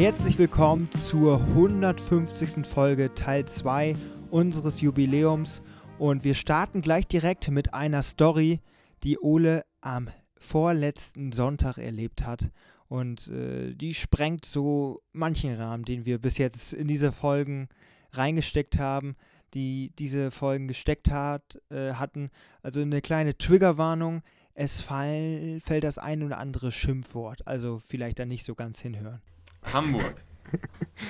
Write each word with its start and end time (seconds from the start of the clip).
Herzlich 0.00 0.38
willkommen 0.38 0.90
zur 0.92 1.42
150. 1.42 2.66
Folge 2.66 3.12
Teil 3.14 3.44
2 3.44 3.94
unseres 4.30 4.80
Jubiläums 4.80 5.60
und 5.98 6.24
wir 6.24 6.32
starten 6.32 6.80
gleich 6.80 7.06
direkt 7.06 7.50
mit 7.50 7.74
einer 7.74 8.02
Story, 8.02 8.60
die 9.02 9.18
Ole 9.18 9.62
am 9.82 10.08
vorletzten 10.38 11.32
Sonntag 11.32 11.76
erlebt 11.76 12.24
hat 12.24 12.50
und 12.88 13.28
äh, 13.28 13.74
die 13.74 13.92
sprengt 13.92 14.46
so 14.46 15.02
manchen 15.12 15.52
Rahmen, 15.54 15.84
den 15.84 16.06
wir 16.06 16.18
bis 16.18 16.38
jetzt 16.38 16.72
in 16.72 16.88
diese 16.88 17.12
Folgen 17.12 17.68
reingesteckt 18.12 18.78
haben, 18.78 19.16
die 19.52 19.92
diese 19.98 20.30
Folgen 20.30 20.66
gesteckt 20.66 21.10
hat, 21.10 21.60
äh, 21.68 21.92
hatten. 21.92 22.30
Also 22.62 22.80
eine 22.80 23.02
kleine 23.02 23.36
Triggerwarnung. 23.36 24.22
Es 24.54 24.80
fall, 24.80 25.58
fällt 25.62 25.84
das 25.84 25.98
ein 25.98 26.22
oder 26.22 26.38
andere 26.38 26.72
Schimpfwort. 26.72 27.46
Also 27.46 27.78
vielleicht 27.78 28.18
da 28.18 28.24
nicht 28.24 28.46
so 28.46 28.54
ganz 28.54 28.80
hinhören. 28.80 29.20
Hamburg. 29.62 30.14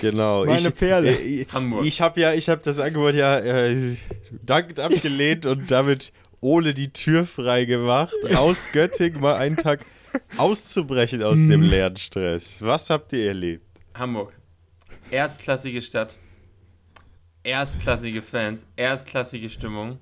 Genau. 0.01 0.45
Meine 0.45 0.69
ich, 0.69 0.75
Perle. 0.77 1.11
äh, 1.11 1.43
Ich, 1.43 1.53
Hamburg. 1.53 1.85
ich 1.85 2.01
habe 2.01 2.21
ja, 2.21 2.33
ich 2.35 2.49
habe 2.49 2.61
das 2.63 2.79
Angebot 2.79 3.15
ja 3.15 3.39
äh, 3.39 3.97
dankend 4.45 4.81
abgelehnt 4.81 5.47
und 5.47 5.71
damit 5.71 6.13
Ole 6.41 6.75
die 6.75 6.93
Tür 6.93 7.27
frei 7.27 7.65
gemacht, 7.65 8.15
aus 8.35 8.71
Göttingen 8.73 9.21
mal 9.21 9.37
einen 9.37 9.57
Tag 9.57 9.85
auszubrechen 10.37 11.23
aus 11.23 11.37
dem 11.37 11.63
Lernstress. 11.63 12.61
Was 12.63 12.91
habt 12.91 13.13
ihr 13.13 13.27
erlebt? 13.29 13.65
Hamburg. 13.95 14.33
Erstklassige 15.11 15.81
Stadt. 15.83 16.19
Erstklassige 17.43 18.23
Fans. 18.23 18.65
Erstklassige 18.77 19.49
Stimmung. 19.49 19.99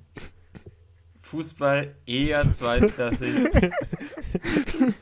Fußball 1.21 1.95
eher 2.07 2.49
zweitklassig. 2.49 3.35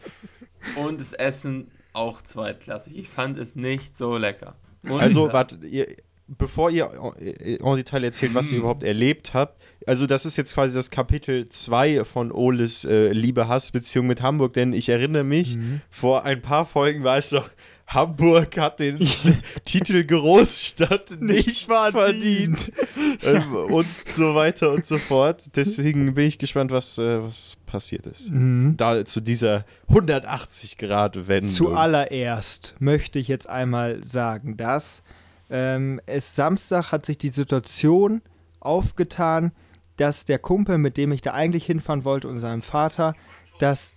Und 0.77 1.01
das 1.01 1.12
Essen 1.12 1.71
auch 1.97 2.23
zweitklassig. 2.23 2.97
Ich 2.97 3.09
fand 3.09 3.39
es 3.39 3.57
nicht 3.57 3.97
so 3.97 4.17
lecker. 4.17 4.57
Ich 4.85 4.91
Also, 4.93 5.33
warte, 5.33 5.59
ihr, 5.67 5.87
bevor 6.29 6.71
ihr 6.71 6.91
en 7.19 7.77
Detail 7.77 8.05
erzählt, 8.05 8.35
was 8.35 8.53
ihr 8.53 8.59
überhaupt 8.61 8.83
erlebt 8.83 9.35
habt, 9.35 9.61
also 9.87 10.07
das 10.07 10.27
ist 10.27 10.37
jetzt 10.37 10.55
quasi 10.55 10.75
das 10.77 10.91
Kapitel 10.91 11.49
2 11.49 12.05
von 12.05 12.33
Oles 12.33 12.85
äh, 12.85 13.11
Liebe-Hass-Beziehung 13.13 14.07
mit 14.07 14.23
Hamburg, 14.23 14.53
denn 14.53 14.73
ich 14.73 14.89
erinnere 14.89 15.25
mich, 15.25 15.59
vor 15.91 16.25
ein 16.25 16.43
paar 16.43 16.67
Folgen 16.67 17.05
war 17.05 17.19
es 17.19 17.31
doch, 17.31 17.49
Hamburg 17.87 18.59
hat 18.59 18.81
den 18.81 18.98
Titel 19.65 20.05
Großstadt 20.05 21.20
nicht 21.20 21.67
verdient. 21.67 22.73
ähm, 23.23 23.55
und 23.55 23.87
so 24.06 24.34
weiter 24.34 24.73
und 24.73 24.87
so 24.87 24.98
fort. 24.98 25.55
Deswegen 25.55 26.15
bin 26.15 26.27
ich 26.27 26.39
gespannt, 26.39 26.73
was, 26.73 26.98
äh, 26.98 27.23
was 27.23 27.59
passiert 27.67 28.06
ist. 28.06 28.31
Da 28.77 29.05
zu 29.05 29.20
dieser 29.20 29.65
180-Grad-Wendung. 29.89 31.53
Zuallererst 31.53 32.75
möchte 32.81 33.19
ich 33.19 33.28
jetzt 33.28 33.48
einmal 33.48 34.05
sagen, 34.05 34.56
dass 34.56 35.03
ähm, 35.48 36.00
es 36.06 36.34
Samstag 36.34 36.91
hat 36.91 37.06
sich 37.06 37.19
die 37.19 37.28
Situation 37.28 38.21
aufgetan, 38.59 39.53
dass 39.97 40.25
der 40.25 40.39
Kumpel, 40.39 40.78
mit 40.78 40.97
dem 40.97 41.12
ich 41.12 41.23
da 41.23 41.33
eigentlich 41.33 41.65
hinfahren 41.67 42.05
wollte, 42.05 42.28
und 42.28 42.39
seinem 42.41 42.62
Vater, 42.62 43.15
dass 43.61 43.95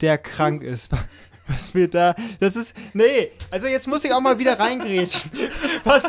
der 0.00 0.18
krank 0.18 0.62
ist. 0.62 0.90
Was 1.52 1.74
wir 1.74 1.88
da, 1.88 2.14
das 2.40 2.56
ist, 2.56 2.74
nee, 2.94 3.30
also 3.50 3.66
jetzt 3.66 3.86
muss 3.86 4.04
ich 4.04 4.12
auch 4.12 4.20
mal 4.20 4.38
wieder 4.38 4.58
reingrätschen. 4.58 5.30
Was, 5.84 6.04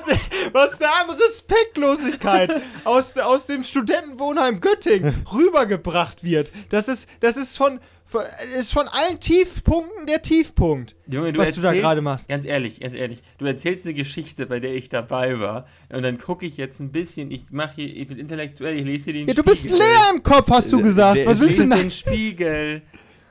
was 0.53 0.77
da 0.77 0.89
an 1.03 1.09
Respektlosigkeit 1.09 2.61
aus, 2.83 3.17
aus 3.17 3.47
dem 3.47 3.63
Studentenwohnheim 3.63 4.61
Göttingen 4.61 5.25
rübergebracht 5.33 6.23
wird, 6.23 6.51
das 6.69 6.87
ist, 6.87 7.09
das 7.21 7.37
ist 7.37 7.57
von, 7.57 7.79
von, 8.05 8.21
ist 8.59 8.71
von 8.71 8.87
allen 8.87 9.19
Tiefpunkten 9.19 10.05
der 10.05 10.21
Tiefpunkt. 10.21 10.95
Junge, 11.07 11.33
du 11.33 11.39
was 11.39 11.55
du 11.55 11.61
da 11.61 11.69
erzählst- 11.69 11.81
gerade 11.81 12.01
machst. 12.01 12.27
Ganz 12.29 12.45
ehrlich, 12.45 12.79
ganz 12.79 12.93
ehrlich. 12.93 13.19
Du 13.39 13.45
erzählst 13.45 13.85
eine 13.85 13.95
Geschichte, 13.95 14.45
bei 14.45 14.59
der 14.59 14.75
ich 14.75 14.89
dabei 14.89 15.39
war. 15.39 15.65
Und 15.89 16.03
dann 16.03 16.19
gucke 16.19 16.45
ich 16.45 16.57
jetzt 16.57 16.79
ein 16.79 16.91
bisschen. 16.91 17.31
Ich 17.31 17.45
mache 17.51 17.73
hier, 17.77 17.87
ich 17.95 18.07
bin 18.07 18.19
intellektuell, 18.19 18.77
ich 18.77 18.85
lese 18.85 19.05
hier 19.05 19.13
den 19.13 19.27
Ja, 19.27 19.33
du 19.33 19.43
bist 19.43 19.61
Spiegel. 19.61 19.79
leer 19.79 20.11
im 20.13 20.21
Kopf, 20.21 20.49
hast 20.51 20.71
du 20.71 20.77
Der- 20.77 20.85
gesagt. 20.85 21.17
der 21.17 21.25
Was 21.25 21.41
ist- 21.41 21.57
willst 21.57 21.71
du 21.71 21.75
den 21.77 21.91
Spiegel. 21.91 22.81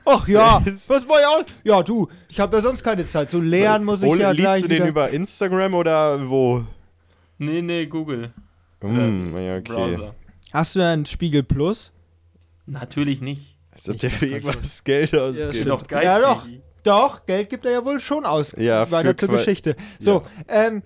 Ach 0.04 0.26
ja, 0.26 0.62
was 0.64 1.08
war 1.08 1.20
ja 1.20 1.28
auch. 1.28 1.44
Ja, 1.64 1.82
du, 1.82 2.08
ich 2.28 2.40
habe 2.40 2.56
ja 2.56 2.62
sonst 2.62 2.82
keine 2.82 3.06
Zeit. 3.06 3.30
So 3.30 3.40
lernen 3.40 3.84
muss 3.84 4.02
ich 4.02 4.08
Ole, 4.08 4.22
ja 4.22 4.30
liest 4.30 4.44
gleich 4.46 4.62
du 4.62 4.68
den 4.68 4.78
wieder. 4.78 4.88
über 4.88 5.10
Instagram 5.10 5.74
oder 5.74 6.28
wo? 6.28 6.64
Nee, 7.38 7.62
nee, 7.62 7.86
Google. 7.86 8.32
Hm, 8.80 9.36
ja, 9.36 9.56
okay. 9.56 9.72
Browser. 9.72 10.14
Hast 10.52 10.74
du 10.74 10.80
da 10.80 10.92
einen 10.92 11.06
Spiegel 11.06 11.42
Plus? 11.42 11.92
Natürlich 12.66 13.20
nicht. 13.20 13.56
Als 13.70 13.88
ob 13.88 13.98
der 13.98 14.10
für 14.10 14.26
irgendwas 14.26 14.84
Geld 14.84 15.14
ausgibt. 15.14 15.54
Stimmt. 15.54 15.68
doch 15.68 15.86
geizig. 15.86 16.04
Ja, 16.04 16.20
doch. 16.20 16.46
Doch, 16.82 17.26
Geld 17.26 17.48
gibt 17.48 17.64
er 17.64 17.72
ja 17.72 17.84
wohl 17.84 18.00
schon 18.00 18.24
aus. 18.24 18.54
Ja, 18.58 18.90
Weiter 18.90 19.10
für 19.10 19.16
zur 19.16 19.28
Geschichte. 19.28 19.76
So, 20.00 20.24
ähm, 20.48 20.82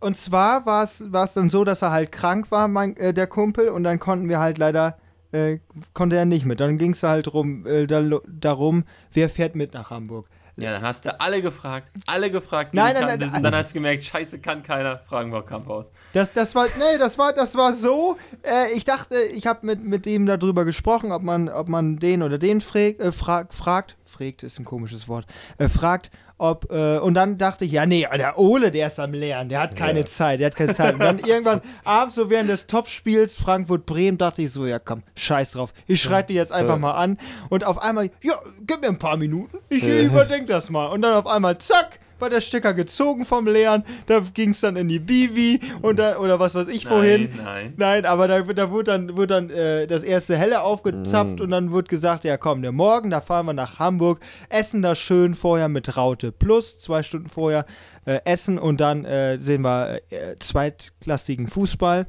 und 0.00 0.16
zwar 0.16 0.64
war 0.66 0.84
es 0.84 1.32
dann 1.34 1.50
so, 1.50 1.64
dass 1.64 1.82
er 1.82 1.90
halt 1.90 2.12
krank 2.12 2.50
war, 2.50 2.66
mein, 2.68 2.96
äh, 2.96 3.12
der 3.12 3.26
Kumpel, 3.26 3.68
und 3.68 3.84
dann 3.84 3.98
konnten 3.98 4.28
wir 4.28 4.38
halt 4.38 4.58
leider, 4.58 4.96
äh, 5.34 5.58
konnte 5.92 6.16
er 6.16 6.24
nicht 6.24 6.46
mit. 6.46 6.60
Dann 6.60 6.78
ging 6.78 6.92
es 6.92 7.02
halt 7.02 7.32
rum, 7.32 7.66
äh, 7.66 7.86
da, 7.86 8.02
darum, 8.26 8.84
wer 9.12 9.28
fährt 9.28 9.56
mit 9.56 9.74
nach 9.74 9.90
Hamburg. 9.90 10.28
Ja, 10.56 10.70
dann 10.70 10.82
hast 10.82 11.04
du 11.04 11.20
alle 11.20 11.42
gefragt. 11.42 11.90
Alle 12.06 12.30
gefragt. 12.30 12.74
Nein, 12.74 12.94
nein, 12.94 13.18
nein. 13.18 13.34
Und 13.34 13.42
dann 13.42 13.54
hast 13.56 13.70
du 13.70 13.74
gemerkt, 13.74 14.04
scheiße, 14.04 14.38
kann 14.38 14.62
keiner. 14.62 14.98
Fragen 14.98 15.32
wir 15.32 15.42
Kampfhaus. 15.42 15.90
Das, 16.12 16.32
das 16.32 16.54
war, 16.54 16.66
nee, 16.78 16.96
das 16.96 17.18
war, 17.18 17.32
das 17.32 17.56
war 17.56 17.72
so. 17.72 18.16
Äh, 18.42 18.72
ich 18.76 18.84
dachte, 18.84 19.16
ich 19.34 19.48
habe 19.48 19.66
mit, 19.66 19.82
mit 19.82 20.06
ihm 20.06 20.26
darüber 20.26 20.64
gesprochen, 20.64 21.10
ob 21.10 21.22
man, 21.22 21.48
ob 21.48 21.68
man 21.68 21.96
den 21.96 22.22
oder 22.22 22.38
den 22.38 22.60
frag, 22.60 23.00
äh, 23.00 23.10
frag, 23.10 23.52
fragt. 23.52 23.96
Fragt 24.04 24.44
ist 24.44 24.60
ein 24.60 24.64
komisches 24.64 25.08
Wort. 25.08 25.26
Äh, 25.58 25.68
fragt, 25.68 26.12
ob, 26.36 26.70
äh, 26.72 26.98
und 26.98 27.14
dann 27.14 27.38
dachte 27.38 27.64
ich, 27.64 27.72
ja, 27.72 27.86
nee, 27.86 28.06
der 28.16 28.38
Ole, 28.38 28.70
der 28.70 28.88
ist 28.88 28.98
am 28.98 29.12
Lernen, 29.12 29.48
der 29.48 29.60
hat 29.60 29.76
keine 29.76 30.00
Ja. 30.00 30.06
Zeit, 30.06 30.40
der 30.40 30.46
hat 30.46 30.56
keine 30.56 30.74
Zeit. 30.74 30.94
Und 30.94 31.00
dann 31.00 31.18
irgendwann 31.24 31.60
abends, 31.84 32.16
so 32.16 32.28
während 32.28 32.50
des 32.50 32.66
Topspiels 32.66 33.34
Frankfurt-Bremen, 33.34 34.18
dachte 34.18 34.42
ich 34.42 34.50
so, 34.50 34.66
ja 34.66 34.78
komm, 34.78 35.02
scheiß 35.16 35.52
drauf. 35.52 35.72
Ich 35.86 36.02
schreibe 36.02 36.28
die 36.28 36.34
jetzt 36.34 36.52
einfach 36.52 36.78
mal 36.78 36.92
an. 36.92 37.18
Und 37.50 37.64
auf 37.64 37.78
einmal, 37.78 38.10
ja, 38.22 38.34
gib 38.66 38.80
mir 38.80 38.88
ein 38.88 38.98
paar 38.98 39.16
Minuten, 39.16 39.58
ich 39.68 39.84
überdenke 39.84 40.46
das 40.46 40.70
mal. 40.70 40.86
Und 40.86 41.02
dann 41.02 41.14
auf 41.16 41.26
einmal, 41.26 41.58
zack, 41.58 42.00
war 42.18 42.30
der 42.30 42.40
Stecker 42.40 42.74
gezogen 42.74 43.24
vom 43.24 43.46
Leeren, 43.46 43.84
da 44.06 44.20
ging 44.20 44.50
es 44.50 44.60
dann 44.60 44.76
in 44.76 44.88
die 44.88 44.98
Bivi 44.98 45.60
und 45.82 45.98
da, 45.98 46.18
oder 46.18 46.38
was 46.40 46.54
weiß 46.54 46.68
ich 46.68 46.88
wohin. 46.88 47.30
Nein, 47.36 47.44
nein. 47.44 47.74
Nein, 47.76 48.06
aber 48.06 48.28
da, 48.28 48.42
da 48.42 48.70
wurde 48.70 48.84
dann, 48.92 49.16
wurde 49.16 49.26
dann 49.26 49.50
äh, 49.50 49.86
das 49.86 50.02
erste 50.02 50.36
Helle 50.36 50.62
aufgezapft 50.62 51.40
und 51.40 51.50
dann 51.50 51.70
wurde 51.70 51.88
gesagt, 51.88 52.24
ja 52.24 52.36
komm, 52.36 52.62
der 52.62 52.72
Morgen, 52.72 53.10
da 53.10 53.20
fahren 53.20 53.46
wir 53.46 53.52
nach 53.52 53.78
Hamburg, 53.78 54.20
essen 54.48 54.82
da 54.82 54.94
schön 54.94 55.34
vorher 55.34 55.68
mit 55.68 55.96
Raute 55.96 56.32
Plus, 56.32 56.80
zwei 56.80 57.02
Stunden 57.02 57.28
vorher 57.28 57.64
äh, 58.04 58.20
essen 58.24 58.58
und 58.58 58.80
dann 58.80 59.04
äh, 59.04 59.38
sehen 59.38 59.62
wir 59.62 60.00
äh, 60.10 60.36
zweitklassigen 60.38 61.48
Fußball 61.48 62.06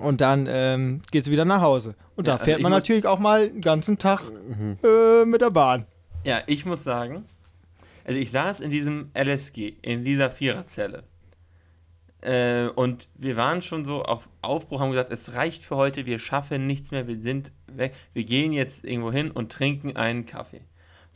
und 0.00 0.20
dann 0.20 0.46
ähm, 0.48 1.02
geht's 1.10 1.30
wieder 1.30 1.44
nach 1.44 1.60
Hause. 1.60 1.94
Und 2.16 2.26
Ja, 2.26 2.32
da 2.32 2.32
also 2.34 2.44
fährt 2.44 2.58
ich 2.58 2.62
man 2.62 2.72
natürlich 2.72 3.06
auch 3.06 3.18
mal 3.18 3.48
den 3.48 3.60
ganzen 3.60 3.98
Tag 3.98 4.20
äh, 4.82 5.24
mit 5.24 5.40
der 5.40 5.50
Bahn. 5.50 5.86
Ja, 6.24 6.40
ich 6.46 6.66
muss 6.66 6.84
sagen, 6.84 7.24
also 8.08 8.18
ich 8.18 8.30
saß 8.30 8.60
in 8.60 8.70
diesem 8.70 9.10
LSG, 9.14 9.74
in 9.82 10.02
dieser 10.02 10.30
Viererzelle. 10.30 11.04
Äh, 12.22 12.68
und 12.68 13.06
wir 13.14 13.36
waren 13.36 13.60
schon 13.60 13.84
so 13.84 14.02
auf 14.02 14.30
Aufbruch, 14.40 14.80
haben 14.80 14.90
gesagt, 14.90 15.12
es 15.12 15.34
reicht 15.34 15.62
für 15.62 15.76
heute, 15.76 16.06
wir 16.06 16.18
schaffen 16.18 16.66
nichts 16.66 16.90
mehr, 16.90 17.06
wir 17.06 17.20
sind 17.20 17.52
weg. 17.66 17.94
Wir 18.14 18.24
gehen 18.24 18.54
jetzt 18.54 18.86
irgendwo 18.86 19.12
hin 19.12 19.30
und 19.30 19.52
trinken 19.52 19.94
einen 19.94 20.24
Kaffee. 20.24 20.62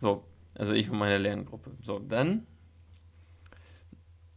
So, 0.02 0.22
also 0.54 0.74
ich 0.74 0.90
und 0.90 0.98
meine 0.98 1.16
Lerngruppe. 1.16 1.70
So, 1.80 1.98
dann, 1.98 2.46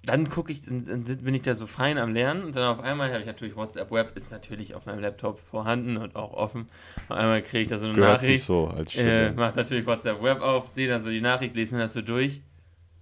dann 0.04 0.30
gucke 0.30 0.52
ich, 0.52 0.64
dann, 0.64 1.04
bin 1.04 1.36
ich 1.36 1.42
da 1.42 1.56
so 1.56 1.68
fein 1.68 1.98
am 1.98 2.14
Lernen 2.14 2.46
und 2.46 2.56
dann 2.56 2.64
auf 2.64 2.79
einmal 2.79 3.09
habe 3.09 3.20
ich 3.20 3.26
natürlich 3.28 3.56
WhatsApp 3.56 3.91
Web, 3.91 4.14
ist 4.16 4.32
natürlich 4.32 4.76
auf 4.76 4.85
meinem 4.85 5.02
Laptop 5.02 5.40
vorhanden 5.40 5.97
und 5.97 6.16
auch 6.16 6.34
offen. 6.34 6.68
Auf 7.09 7.18
einmal 7.18 7.41
kriege 7.41 7.64
ich 7.64 7.68
da 7.68 7.78
so 7.78 7.88
eine 7.88 7.96
Gehört 7.96 8.22
Nachricht. 8.22 8.40
sich 8.40 8.44
so 8.44 8.68
als 8.68 8.96
Äh, 8.96 9.34
macht 9.34 9.56
natürlich 9.56 9.85
WhatsApp 9.85 10.24
Web 10.24 10.41
auf, 10.41 10.70
sehe 10.74 10.88
dann 10.88 11.03
so 11.03 11.09
die 11.09 11.22
Nachricht, 11.22 11.56
lese 11.56 11.76
mir 11.76 11.82
das 11.82 11.94
so 11.94 12.02
durch. 12.02 12.41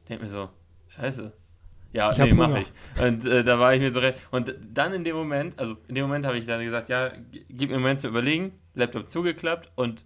Denk 0.10 0.22
mir 0.22 0.30
so, 0.30 0.50
scheiße. 0.90 1.32
Ja, 1.94 2.12
Ich 2.12 2.18
nee, 2.18 2.34
mach 2.34 2.48
Hunger. 2.48 2.60
ich. 2.60 2.72
Und 3.02 3.24
äh, 3.26 3.44
da 3.44 3.60
war 3.60 3.74
ich 3.76 3.80
mir 3.80 3.92
so 3.92 4.02
Und 4.32 4.56
dann 4.74 4.94
in 4.94 5.04
dem 5.04 5.16
Moment, 5.16 5.58
also 5.60 5.78
in 5.88 5.96
dem 5.96 6.06
Moment 6.06 6.26
habe 6.26 6.38
ich 6.38 6.46
dann 6.48 6.64
gesagt, 6.64 6.90
ja, 6.90 7.12
gib 7.32 7.70
mir 7.70 7.76
einen 7.76 7.84
Moment 7.84 8.00
zu 8.00 8.08
überlegen, 8.08 8.52
Laptop 8.74 9.08
zugeklappt 9.08 9.72
und 9.76 10.04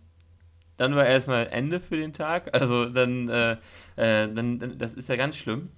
dann 0.76 0.96
war 0.96 1.06
erstmal 1.06 1.48
Ende 1.48 1.80
für 1.80 1.98
den 1.98 2.14
Tag. 2.14 2.54
Also 2.60 2.86
dann, 2.86 3.30
äh, 3.30 3.52
äh, 3.96 4.32
dann, 4.32 4.78
das 4.78 4.94
ist 4.94 5.08
ja 5.10 5.16
ganz 5.16 5.38
schlimm. 5.38 5.70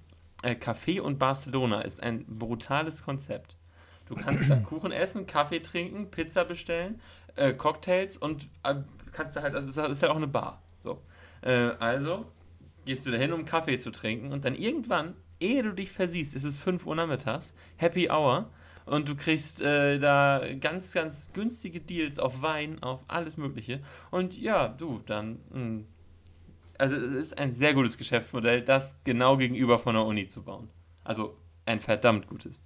Äh, 0.42 0.54
Café 0.54 1.00
und 1.00 1.18
Barcelona 1.18 1.82
ist 1.82 2.02
ein 2.02 2.24
brutales 2.26 3.04
Konzept. 3.04 3.56
Du 4.06 4.16
kannst 4.16 4.50
da 4.50 4.56
Kuchen 4.64 4.90
essen, 4.90 5.28
Kaffee 5.28 5.60
trinken, 5.60 6.10
Pizza 6.10 6.44
bestellen, 6.44 7.00
äh, 7.36 7.52
Cocktails 7.52 8.16
und 8.16 8.48
äh, 8.64 8.74
kannst 9.12 9.36
da 9.36 9.42
halt, 9.42 9.54
das 9.54 9.66
ist, 9.66 9.78
das 9.78 9.90
ist 9.90 10.02
ja 10.02 10.10
auch 10.10 10.16
eine 10.16 10.28
Bar. 10.28 10.60
So. 10.82 11.00
Also 11.42 12.26
gehst 12.84 13.06
du 13.06 13.10
dahin, 13.10 13.32
um 13.32 13.44
Kaffee 13.44 13.78
zu 13.78 13.90
trinken 13.90 14.32
und 14.32 14.44
dann 14.44 14.54
irgendwann, 14.54 15.14
ehe 15.38 15.62
du 15.62 15.72
dich 15.72 15.90
versiehst, 15.90 16.34
ist 16.34 16.44
es 16.44 16.58
5 16.58 16.86
Uhr 16.86 16.96
nachmittags, 16.96 17.54
Happy 17.76 18.10
Hour 18.10 18.50
und 18.86 19.08
du 19.08 19.14
kriegst 19.14 19.60
äh, 19.60 19.98
da 19.98 20.42
ganz, 20.58 20.92
ganz 20.92 21.32
günstige 21.32 21.80
Deals 21.80 22.18
auf 22.18 22.42
Wein, 22.42 22.82
auf 22.82 23.04
alles 23.08 23.36
Mögliche. 23.36 23.80
Und 24.10 24.36
ja, 24.36 24.68
du, 24.68 25.00
dann, 25.06 25.38
mh, 25.52 25.84
also 26.78 26.96
es 26.96 27.12
ist 27.12 27.38
ein 27.38 27.54
sehr 27.54 27.74
gutes 27.74 27.98
Geschäftsmodell, 27.98 28.62
das 28.62 28.96
genau 29.04 29.36
gegenüber 29.36 29.78
von 29.78 29.94
der 29.94 30.04
Uni 30.04 30.26
zu 30.26 30.42
bauen. 30.42 30.70
Also 31.04 31.36
ein 31.66 31.80
verdammt 31.80 32.26
gutes. 32.26 32.64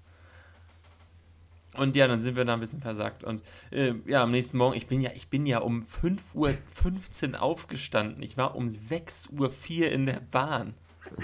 Und 1.78 1.96
ja, 1.96 2.06
dann 2.06 2.20
sind 2.20 2.36
wir 2.36 2.44
da 2.44 2.54
ein 2.54 2.60
bisschen 2.60 2.80
versackt. 2.80 3.24
Und 3.24 3.42
äh, 3.70 3.94
ja, 4.06 4.22
am 4.22 4.30
nächsten 4.30 4.58
Morgen, 4.58 4.76
ich 4.76 4.86
bin 4.86 5.00
ja, 5.00 5.10
ich 5.14 5.28
bin 5.28 5.46
ja 5.46 5.58
um 5.58 5.84
5.15 5.84 7.32
Uhr 7.32 7.42
aufgestanden. 7.42 8.22
Ich 8.22 8.36
war 8.36 8.54
um 8.54 8.68
6.04 8.68 9.80
Uhr 9.80 9.88
in 9.90 10.06
der 10.06 10.20
Bahn. 10.30 10.74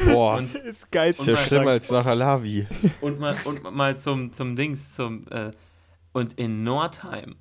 Boah, 0.06 0.37
Und, 0.37 0.55
ist 0.64 0.91
geil. 0.91 1.11
ist 1.11 1.26
ja 1.26 1.37
schlimmer 1.37 1.70
als 1.70 1.91
nach 1.91 2.06
Alavi. 2.06 2.67
und 3.00 3.19
mal, 3.19 3.37
und 3.44 3.62
mal 3.75 3.99
zum, 3.99 4.32
zum 4.32 4.56
Dings, 4.56 4.94
zum 4.94 5.26
äh, 5.31 5.52
und 6.12 6.35
in 6.38 6.64
Nordheim, 6.64 7.37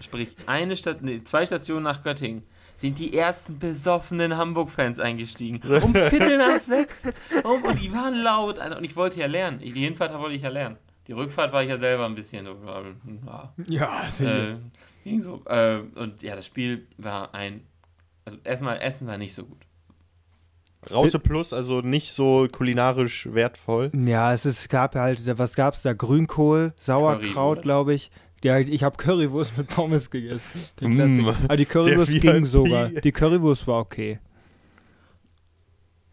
sprich 0.00 0.34
eine 0.46 0.76
Stadt, 0.76 1.02
nee, 1.02 1.22
zwei 1.24 1.44
Stationen 1.46 1.84
nach 1.84 2.02
Göttingen, 2.02 2.44
sind 2.76 2.98
die 2.98 3.16
ersten 3.16 3.58
besoffenen 3.58 4.36
Hamburg-Fans 4.36 4.98
eingestiegen. 4.98 5.60
Um 5.82 5.94
Viertel 5.94 6.38
nach 6.38 6.58
sechs. 6.58 7.04
Um, 7.44 7.62
und 7.62 7.80
die 7.80 7.92
waren 7.92 8.14
laut. 8.14 8.58
Also, 8.58 8.76
und 8.76 8.84
ich 8.84 8.96
wollte 8.96 9.20
ja 9.20 9.26
lernen. 9.26 9.60
Die 9.60 9.70
Hinfahrt 9.70 10.12
wollte 10.18 10.34
ich 10.34 10.42
ja 10.42 10.48
lernen. 10.48 10.76
Die 11.06 11.12
Rückfahrt 11.12 11.52
war 11.52 11.62
ich 11.62 11.68
ja 11.68 11.76
selber 11.76 12.06
ein 12.06 12.14
bisschen. 12.14 12.46
äh, 12.46 12.50
Ja, 13.68 14.04
äh, 14.20 14.54
ging 15.02 15.20
so. 15.22 15.42
Äh, 15.46 15.80
und 15.96 16.22
ja, 16.22 16.34
das 16.36 16.46
Spiel 16.46 16.86
war 16.96 17.34
ein. 17.34 17.62
Also 18.24 18.38
erstmal, 18.44 18.80
Essen 18.80 19.06
war 19.06 19.18
nicht 19.18 19.34
so 19.34 19.44
gut. 19.44 19.66
Raute 20.90 21.18
Plus, 21.18 21.52
also 21.52 21.80
nicht 21.80 22.12
so 22.12 22.46
kulinarisch 22.50 23.28
wertvoll. 23.32 23.90
Ja, 23.94 24.32
es 24.34 24.44
ist, 24.44 24.68
gab 24.68 24.94
halt, 24.94 25.20
was 25.38 25.54
gab's 25.54 25.82
da? 25.82 25.94
Grünkohl, 25.94 26.74
Sauerkraut, 26.76 27.62
glaube 27.62 27.94
ich. 27.94 28.10
Ja, 28.42 28.58
ich 28.58 28.82
habe 28.82 28.96
Currywurst 28.98 29.56
mit 29.56 29.68
Pommes 29.68 30.10
gegessen. 30.10 30.50
Der 30.80 30.88
Mm. 30.88 31.28
Aber 31.44 31.56
die 31.56 31.64
Currywurst 31.64 32.12
ging 32.20 32.22
VIP. 32.42 32.46
sogar. 32.46 32.88
Die 32.90 33.12
Currywurst 33.12 33.66
war 33.66 33.80
okay. 33.80 34.18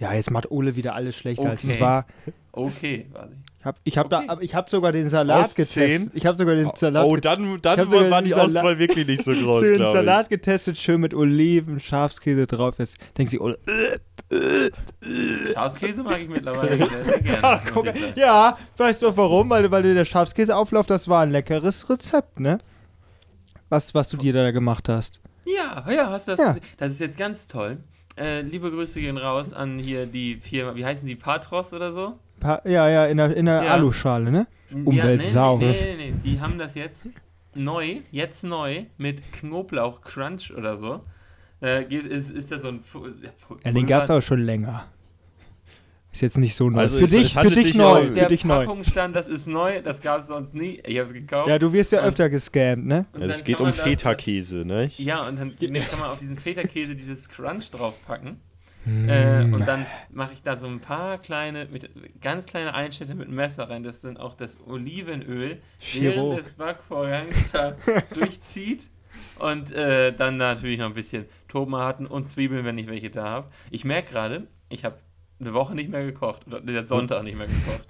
Ja, 0.02 0.14
jetzt 0.14 0.32
macht 0.32 0.50
Ole 0.50 0.76
wieder 0.76 0.96
alles 0.96 1.16
schlechter 1.16 1.48
als 1.50 1.64
es 1.64 1.72
Okay. 1.76 1.80
war. 1.82 2.06
Okay, 2.54 3.06
warte. 3.12 3.38
Ich 3.60 3.66
habe 3.66 3.78
ich 3.84 3.98
hab 4.00 4.06
Okay. 4.12 4.26
da, 4.28 4.38
ich 4.42 4.56
habe 4.56 4.68
sogar 4.70 4.92
den 4.92 5.08
Salat 5.10 5.42
Aus 5.46 5.56
getestet. 5.56 6.10
Ich 6.16 6.26
habe 6.26 6.36
sogar 6.38 6.56
den 6.56 6.72
Salat 6.76 7.06
Oh, 7.06 7.12
getestet. 7.14 7.40
dann, 7.40 7.56
Ich 7.56 7.62
dann 7.62 7.80
hab 7.80 7.92
war 8.10 8.22
die 8.24 8.32
den 8.32 8.40
Auswahl 8.40 8.80
wirklich 8.80 9.06
nicht 9.06 9.24
so 9.24 9.32
groß, 9.40 9.62
den 9.62 9.76
glaube 9.76 9.94
Salat 9.94 10.30
getestet, 10.30 10.78
schön 10.80 11.00
mit 11.02 11.14
Oliven, 11.14 11.80
Schafskäse 11.80 12.48
drauf. 12.48 12.80
Jetzt 12.80 12.98
denkt 13.16 13.30
sie, 13.32 13.40
Ole, 13.40 13.60
Schafskäse 15.54 16.04
mag 16.04 16.20
ich 16.20 16.30
mittlerweile 16.30 16.78
sehr, 16.78 17.04
sehr 17.06 17.20
gerne. 17.22 17.62
Guck, 17.74 17.86
ich 17.86 18.16
ja, 18.16 18.58
weißt 18.78 19.04
du 19.04 19.16
warum? 19.16 19.50
Weil, 19.52 19.70
weil 19.72 19.84
der 19.94 20.06
Schafskäseauflauf, 20.06 20.88
das 20.88 21.08
war 21.08 21.22
ein 21.22 21.32
leckeres 21.32 21.90
Rezept, 21.90 22.40
ne? 22.40 22.58
Was, 23.70 23.94
was 23.94 24.10
du 24.10 24.18
dir 24.18 24.34
da 24.34 24.52
gemacht 24.52 24.90
hast. 24.90 25.22
Ja, 25.46 25.86
ja, 25.92 26.10
hast 26.10 26.28
du 26.28 26.32
das 26.32 26.40
Ja. 26.40 26.48
gesehen? 26.54 26.64
Das 26.78 26.92
ist 26.92 27.00
jetzt 27.00 27.18
ganz 27.18 27.48
toll. 27.48 27.78
Äh, 28.18 28.42
liebe 28.42 28.70
Grüße 28.72 29.00
gehen 29.00 29.18
raus 29.18 29.54
an 29.54 29.80
hier 29.80 30.06
die 30.06 30.36
Firma, 30.36 30.76
wie 30.76 30.86
heißen 30.86 31.08
die, 31.08 31.16
Patros 31.16 31.74
oder 31.74 31.92
so? 31.92 32.20
Pa 32.40 32.62
ja, 32.66 32.90
ja, 32.90 33.06
in 33.06 33.18
der, 33.18 33.36
in 33.36 33.46
der 33.46 33.64
Ja. 33.64 33.72
Aluschale, 33.74 34.32
ne? 34.32 34.48
Ja, 34.70 34.78
Umweltsau. 34.86 35.58
Nee, 35.58 35.66
nee, 35.72 35.96
nee, 35.96 36.12
nee, 36.12 36.14
die 36.24 36.40
haben 36.42 36.58
das 36.58 36.76
jetzt 36.76 37.10
neu, 37.56 38.02
jetzt 38.12 38.44
neu, 38.44 38.86
mit 38.98 39.32
Knoblauch 39.32 40.02
Crunch 40.02 40.52
oder 40.56 40.78
so. 40.78 41.02
Äh, 41.62 41.84
ist, 41.94 42.32
ist 42.32 42.52
das 42.52 42.64
so 42.64 42.70
ein 42.70 42.82
Pu- 42.82 43.14
Pu- 43.48 43.60
Ja, 43.64 43.72
den 43.72 43.86
gab's 43.86 44.08
Pulver- 44.08 44.14
aber 44.14 44.22
schon 44.22 44.42
länger. 44.42 44.86
Ist 46.12 46.22
jetzt 46.22 46.38
nicht 46.38 46.56
so 46.56 46.70
neu. 46.70 46.80
Also 46.80 46.98
für 46.98 47.06
es- 47.06 47.12
dich, 47.12 47.36
es 47.36 47.42
für 47.42 47.50
dich 47.52 47.74
neu. 47.76 48.04
Für 48.06 48.12
der 48.14 48.28
dich 48.28 48.44
neu. 48.44 48.68
Stand, 48.84 49.16
das 49.16 49.28
ist 49.30 49.48
neu, 49.48 49.82
das 49.82 50.02
gab 50.02 50.20
es 50.22 50.28
sonst 50.28 50.54
nie. 50.54 50.82
Ich 50.86 50.98
habe 51.00 51.08
es 51.08 51.14
gekauft. 51.14 51.48
Ja, 51.50 51.58
du 51.58 51.72
wirst 51.72 51.92
ja 51.94 52.02
Und- 52.02 52.08
öfter 52.10 52.30
gescammt, 52.30 52.86
ne? 52.86 53.06
Ja, 53.18 53.26
es 53.28 53.44
geht 53.44 53.62
um 53.62 53.72
Feta-Käse, 53.72 54.66
ne? 54.66 54.88
Ja, 54.98 55.26
und 55.28 55.40
dann 55.40 55.56
ne, 55.60 55.80
kann 55.80 56.00
man 56.00 56.10
auf 56.10 56.18
diesen 56.18 56.38
Feta-Käse 56.38 56.96
dieses 56.96 57.30
Crunch 57.30 57.72
draufpacken. 57.72 58.42
Hm. 58.84 59.08
Äh, 59.10 59.44
und 59.54 59.66
dann 59.68 59.86
mache 60.10 60.34
ich 60.34 60.42
da 60.42 60.58
so 60.58 60.66
ein 60.66 60.80
paar 60.80 61.20
kleine, 61.20 61.68
mit, 61.72 61.90
ganz 62.20 62.48
kleine 62.48 62.74
Einschnitte 62.74 63.14
mit 63.14 63.28
dem 63.28 63.36
Messer 63.36 63.70
rein. 63.70 63.84
Das 63.84 64.02
sind 64.02 64.20
auch 64.20 64.34
das 64.34 64.58
Olivenöl, 64.66 65.62
Chirurg. 65.80 66.16
während 66.16 66.40
des 66.40 66.54
Backvorgangs 66.54 67.52
da 67.52 67.76
durchzieht. 68.16 68.90
Und 69.40 69.72
äh, 69.72 70.14
dann 70.14 70.38
natürlich 70.38 70.80
noch 70.80 70.88
ein 70.88 70.94
bisschen 70.94 71.26
Tomaten 71.48 72.06
und 72.08 72.30
Zwiebeln, 72.30 72.66
wenn 72.66 72.78
ich 72.78 72.88
welche 72.88 73.10
da 73.12 73.24
habe. 73.26 73.48
Ich 73.70 73.86
merke 73.86 74.12
gerade, 74.12 74.48
ich 74.70 74.84
habe 74.84 74.98
eine 75.42 75.54
Woche 75.54 75.76
nicht 75.76 75.90
mehr 75.90 76.04
gekocht. 76.06 76.42
Oder 76.48 76.62
der 76.62 76.86
Sonntag 76.86 77.24
nicht 77.24 77.38
mehr 77.38 77.48
gekocht. 77.48 77.84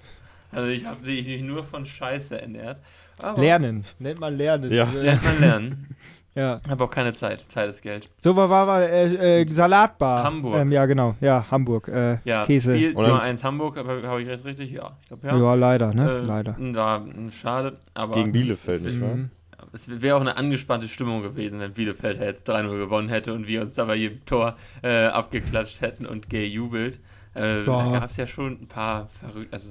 Also 0.50 0.68
ich 0.68 0.84
habe 0.84 1.04
mich 1.06 1.42
nur 1.42 1.64
von 1.64 1.86
Scheiße 1.86 2.40
ernährt. 2.40 2.80
Aber 3.18 3.40
Lernen. 3.40 3.84
Nennt 3.98 4.20
man 4.20 4.36
Lernen. 4.36 4.70
Ja. 4.72 4.84
lernt 4.92 5.22
man 5.22 5.40
lernen. 5.40 5.96
ja. 6.34 6.60
Ich 6.64 6.70
habe 6.70 6.84
auch 6.84 6.90
keine 6.90 7.12
Zeit. 7.12 7.44
Zeit 7.48 7.68
ist 7.70 7.82
Geld. 7.82 8.06
So, 8.18 8.34
war, 8.36 8.50
war, 8.50 8.66
war 8.66 8.82
äh, 8.82 9.42
äh, 9.42 9.48
Salatbar. 9.48 10.24
Hamburg. 10.24 10.56
Ähm, 10.56 10.72
ja, 10.72 10.84
genau. 10.86 11.14
Ja, 11.20 11.46
Hamburg. 11.50 11.88
Äh, 11.88 12.18
Ja, 12.24 12.44
Käse. 12.44 12.74
Spiel 12.74 12.88
Und 12.94 13.02
Nummer 13.02 13.18
dann- 13.18 13.28
1 13.28 13.44
Hamburg, 13.44 13.78
aber 13.78 14.02
habe 14.02 14.22
ich 14.22 14.28
jetzt 14.28 14.44
richtig? 14.44 14.72
Ja, 14.72 14.96
ich 15.02 15.08
glaube 15.08 15.26
Ja, 15.28 15.36
ja. 15.38 15.54
leider, 15.54 15.94
ne? 15.94 16.10
Äh, 16.10 16.20
leider. 16.20 16.56
Mh, 16.58 17.30
schade, 17.32 17.78
aber 17.94 18.14
Gegen 18.14 18.32
Bielefeld, 18.32 18.76
es, 18.78 18.82
nicht 18.84 19.00
wahr? 19.00 19.14
Mhm. 19.14 19.30
es 19.72 20.00
wäre 20.02 20.16
auch 20.16 20.20
eine 20.20 20.36
angespannte 20.36 20.88
Stimmung 20.88 21.22
gewesen, 21.22 21.60
wenn 21.60 21.72
Bielefeld 21.72 22.20
jetzt 22.20 22.48
3-0 22.50 22.76
gewonnen 22.78 23.08
hätte 23.08 23.32
und 23.32 23.46
wir 23.46 23.62
uns 23.62 23.74
da 23.74 23.84
bei 23.84 23.94
jedem 23.94 24.24
Tor 24.26 24.56
äh, 24.82 25.06
abgeklatscht 25.06 25.80
hätten 25.80 26.04
und 26.06 26.28
gejubelt. 26.28 26.98
Äh, 27.34 27.64
Ja. 27.64 27.92
Da 27.92 27.98
gab 28.00 28.10
es 28.10 28.16
ja 28.16 28.26
schon 28.26 28.52
ein 28.62 28.66
paar 28.68 29.08
verrückte, 29.08 29.52
also 29.52 29.70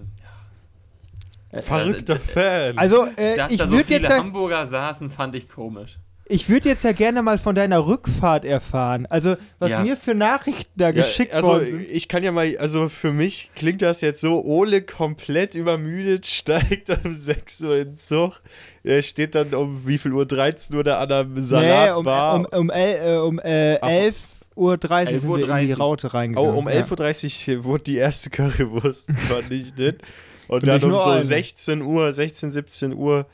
ja, 1.54 1.62
Verrückter 1.62 2.18
Fan. 2.18 2.78
Also, 2.78 3.06
äh, 3.18 3.36
dass 3.36 3.52
ich 3.52 3.58
da 3.58 3.66
so 3.66 3.72
würde 3.74 3.84
viele 3.86 4.00
jetzt, 4.08 4.18
Hamburger 4.18 4.66
saßen, 4.68 5.10
fand 5.12 5.36
ich 5.36 5.50
komisch. 5.50 5.98
ich 6.25 6.48
würd 6.48 6.63
jetzt 6.63 6.86
ja 6.86 6.94
gerne 6.94 7.22
mal 7.22 7.38
von 7.38 7.56
deiner 7.56 7.86
Rückfahrt 7.86 8.46
erfahren. 8.46 9.06
Also, 9.10 9.36
was 9.60 9.72
Ja. 9.72 9.81
mir 9.81 9.98
für 9.98 10.16
Nachrichten 10.16 10.72
da 10.78 10.86
ja, 10.86 10.92
geschickt 10.92 11.34
also 11.34 11.50
worden 11.50 11.66
sind. 11.66 11.90
ich 11.92 12.08
kann 12.08 12.24
ja 12.24 12.31
mal, 12.31 12.58
also 12.58 12.88
für 12.88 13.12
mich 13.12 13.52
klingt 13.54 13.81
das 13.81 14.00
jetzt 14.00 14.22
so, 14.22 14.42
Ole 14.46 14.81
komplett 14.81 15.56
übermüdet, 15.56 16.25
steigt 16.38 16.90
um 17.04 17.14
6 17.14 17.62
Uhr 17.64 17.78
in 17.80 17.90
den 17.90 17.98
Zug, 17.98 18.42
er 18.86 19.02
steht 19.02 19.36
dann 19.36 19.54
um 19.54 19.86
wie 19.86 19.98
viel 19.98 20.14
Uhr, 20.14 20.25
13 20.25 20.74
Uhr 20.78 20.86
da 20.86 21.00
an 21.02 21.10
der 21.10 21.24
Nee, 21.25 21.31
um, 21.34 21.42
Salatbar. 21.42 22.36
um, 22.40 22.46
um, 22.46 22.69
el, 22.69 23.14
äh, 23.14 23.18
um 23.19 23.40
äh, 23.40 23.78
Ach. 23.81 23.90
11.30 23.90 24.14
Uhr 24.56 24.77
sind 24.81 24.89
wir 24.89 25.59
in 25.59 25.68
die 25.68 25.74
11.30 25.74 25.77
Uhr. 25.77 25.77
Raute 25.77 26.07
Oh, 26.07 26.09
reingegangen. 26.12 26.56
um 26.56 26.69
ja. 26.69 26.81
11.30 26.81 27.57
Uhr 27.57 27.63
wurde 27.63 27.83
die 27.83 27.95
erste 27.98 28.30
Currywurst 28.30 29.12
vernichtet. 29.27 30.01
Und 30.48 30.56
Und 30.63 30.68
dann 30.68 30.83
um 30.83 30.92
so 30.98 31.09
eine. 31.09 31.24
16 31.24 31.81
Uhr, 31.81 32.12
16, 32.12 32.51
17 32.51 32.94
Uhr, 32.94 33.25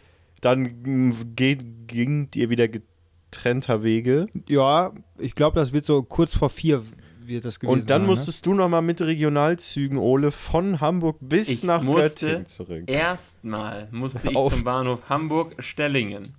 dann 0.41 1.33
geht, 1.35 1.87
gingt 1.87 2.35
ihr 2.35 2.49
wieder 2.49 2.67
getrennter 2.67 3.81
Wege. 3.83 4.27
Ja, 4.47 4.93
ich 5.17 5.33
glaube, 5.33 5.59
das 5.59 5.73
wird 5.73 5.85
so 5.85 6.03
kurz 6.03 6.35
vor 6.35 6.49
vier 6.49 6.83
wird 7.25 7.43
das 7.43 7.59
gewesen 7.59 7.73
Und 7.73 7.89
dann 7.89 7.99
sein, 7.99 8.01
ne? 8.03 8.07
musstest 8.07 8.45
du 8.45 8.53
nochmal 8.53 8.81
mit 8.81 9.01
Regionalzügen, 9.01 9.97
Ole, 9.97 10.31
von 10.31 10.79
Hamburg 10.79 11.17
bis 11.19 11.49
Ich 11.49 11.63
nach 11.63 11.83
Göttingen 11.83 12.45
zurück. 12.45 12.83
Erstmal 12.87 13.89
musste 13.91 14.29
ich 14.29 14.35
Auf. 14.37 14.53
zum 14.53 14.63
Bahnhof 14.63 15.09
Hamburg-Stellingen. 15.09 16.35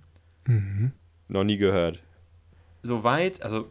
Mhm. 0.47 0.91
Noch 1.27 1.43
nie 1.43 1.57
gehört. 1.57 2.01
Soweit, 2.81 3.41
also 3.43 3.67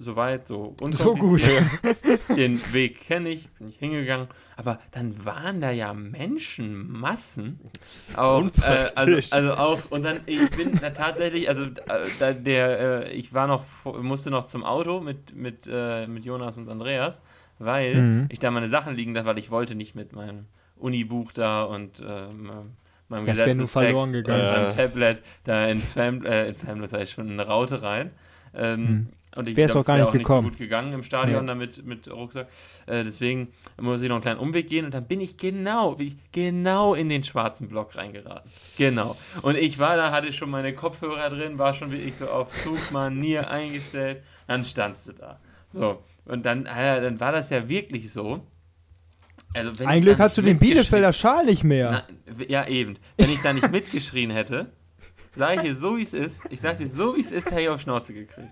soweit, 0.00 0.46
so 0.48 0.74
So 0.90 1.14
gut. 1.14 1.40
unkompliziert. 1.42 1.64
Den 2.36 2.60
Weg 2.72 3.00
kenne 3.06 3.28
ich, 3.28 3.48
bin 3.50 3.68
ich 3.68 3.76
hingegangen. 3.78 4.28
Aber 4.56 4.80
dann 4.92 5.24
waren 5.24 5.60
da 5.60 5.70
ja 5.70 5.92
Menschenmassen. 5.94 7.60
Auch, 8.16 8.44
äh, 8.62 8.88
also, 8.94 9.16
also 9.36 9.54
auch, 9.54 9.78
und 9.90 10.02
dann, 10.02 10.20
ich 10.26 10.50
bin 10.50 10.78
da 10.80 10.90
tatsächlich, 10.90 11.48
also 11.48 11.64
äh, 11.64 11.68
da, 12.18 12.32
der, 12.32 12.80
äh, 13.06 13.12
ich 13.12 13.32
war 13.34 13.46
noch, 13.46 13.64
musste 14.02 14.30
noch 14.30 14.44
zum 14.44 14.64
Auto 14.64 15.00
mit, 15.00 15.34
mit, 15.34 15.68
äh, 15.70 16.06
mit 16.06 16.24
Jonas 16.24 16.56
und 16.56 16.68
Andreas, 16.68 17.20
weil 17.58 17.94
Mhm. 17.96 18.26
ich 18.30 18.38
da 18.38 18.50
meine 18.50 18.68
Sachen 18.68 18.94
liegen 18.96 19.14
lasse, 19.14 19.26
weil 19.26 19.38
ich 19.38 19.50
wollte 19.50 19.74
nicht 19.74 19.94
mit 19.94 20.12
meinem 20.14 20.46
Unibuch 20.76 21.32
da 21.32 21.62
und 21.62 22.00
ähm, 22.06 22.50
meinem 23.08 23.26
Das 23.26 23.36
Gesetzestext 23.38 23.72
verloren 23.72 24.12
gegangen. 24.12 24.40
und 24.44 24.50
meinem 24.50 24.70
Äh. 24.70 24.74
Tablet 24.74 25.22
da 25.44 25.66
in 25.66 25.78
Fam 25.78 26.24
äh, 26.24 26.48
in 26.48 26.54
Famlet 26.54 26.90
sag 26.90 27.02
ich 27.02 27.10
schon, 27.10 27.26
in 27.28 27.34
eine 27.38 27.46
Raute 27.46 27.82
rein. 27.82 28.12
Ähm, 28.54 29.08
Und 29.36 29.48
ich 29.48 29.56
Wär's 29.56 29.72
glaub, 29.72 29.82
auch 29.82 29.86
gar 29.86 29.94
es 29.96 29.98
wär 29.98 30.04
nicht 30.04 30.08
auch 30.08 30.12
gekommen. 30.18 30.46
nicht 30.48 30.52
so 30.54 30.58
gut 30.58 30.58
gegangen 30.58 30.92
im 30.92 31.02
Stadion 31.04 31.46
Ja. 31.46 31.54
da 31.54 31.54
mit, 31.54 32.10
Rucksack. 32.10 32.48
Äh, 32.86 33.04
deswegen 33.04 33.52
muss 33.80 34.02
ich 34.02 34.08
noch 34.08 34.16
einen 34.16 34.22
kleinen 34.22 34.40
Umweg 34.40 34.68
gehen 34.68 34.84
und 34.86 34.92
dann 34.92 35.06
bin 35.06 35.20
ich 35.20 35.36
genau, 35.36 35.94
bin 35.94 36.08
ich 36.08 36.16
genau 36.32 36.94
in 36.94 37.08
den 37.08 37.22
schwarzen 37.22 37.68
Block 37.68 37.94
reingeraten. 37.96 38.50
Genau. 38.76 39.16
Und 39.42 39.56
ich 39.56 39.78
war 39.78 39.96
da, 39.96 40.10
hatte 40.10 40.32
schon 40.32 40.50
meine 40.50 40.74
Kopfhörer 40.74 41.30
drin, 41.30 41.58
war 41.58 41.74
schon 41.74 41.92
wirklich 41.92 42.16
so 42.16 42.28
auf 42.28 42.52
Zugmanier 42.62 43.48
eingestellt. 43.50 44.22
Dann 44.48 44.64
standst 44.64 45.08
du 45.08 45.12
da. 45.12 45.38
So. 45.72 46.02
Und 46.24 46.44
dann, 46.44 46.66
äh, 46.66 47.00
dann 47.00 47.20
war 47.20 47.30
das 47.30 47.50
ja 47.50 47.68
wirklich 47.68 48.12
so. 48.12 48.44
Also, 49.54 49.84
Ein 49.84 49.98
ich 49.98 50.04
Glück 50.04 50.18
hast 50.18 50.38
du 50.38 50.42
den 50.42 50.58
Bielefelder 50.58 51.12
Schal 51.12 51.44
nicht 51.44 51.64
mehr. 51.64 52.04
na, 52.26 52.44
ja, 52.48 52.66
eben. 52.68 52.98
Wenn 53.16 53.30
ich 53.30 53.40
da 53.42 53.52
nicht 53.52 53.70
mitgeschrien 53.70 54.30
hätte, 54.30 54.70
sage 55.34 55.56
ich 55.56 55.60
dir 55.62 55.74
so, 55.76 55.96
wie 55.96 56.02
es 56.02 56.14
ist. 56.14 56.42
Ich 56.50 56.60
sag 56.60 56.76
dir 56.76 56.88
so, 56.88 57.16
wie 57.16 57.20
es 57.20 57.32
ist, 57.32 57.50
hätte 57.50 57.60
ich 57.62 57.68
auf 57.68 57.80
Schnauze 57.80 58.14
gekriegt. 58.14 58.48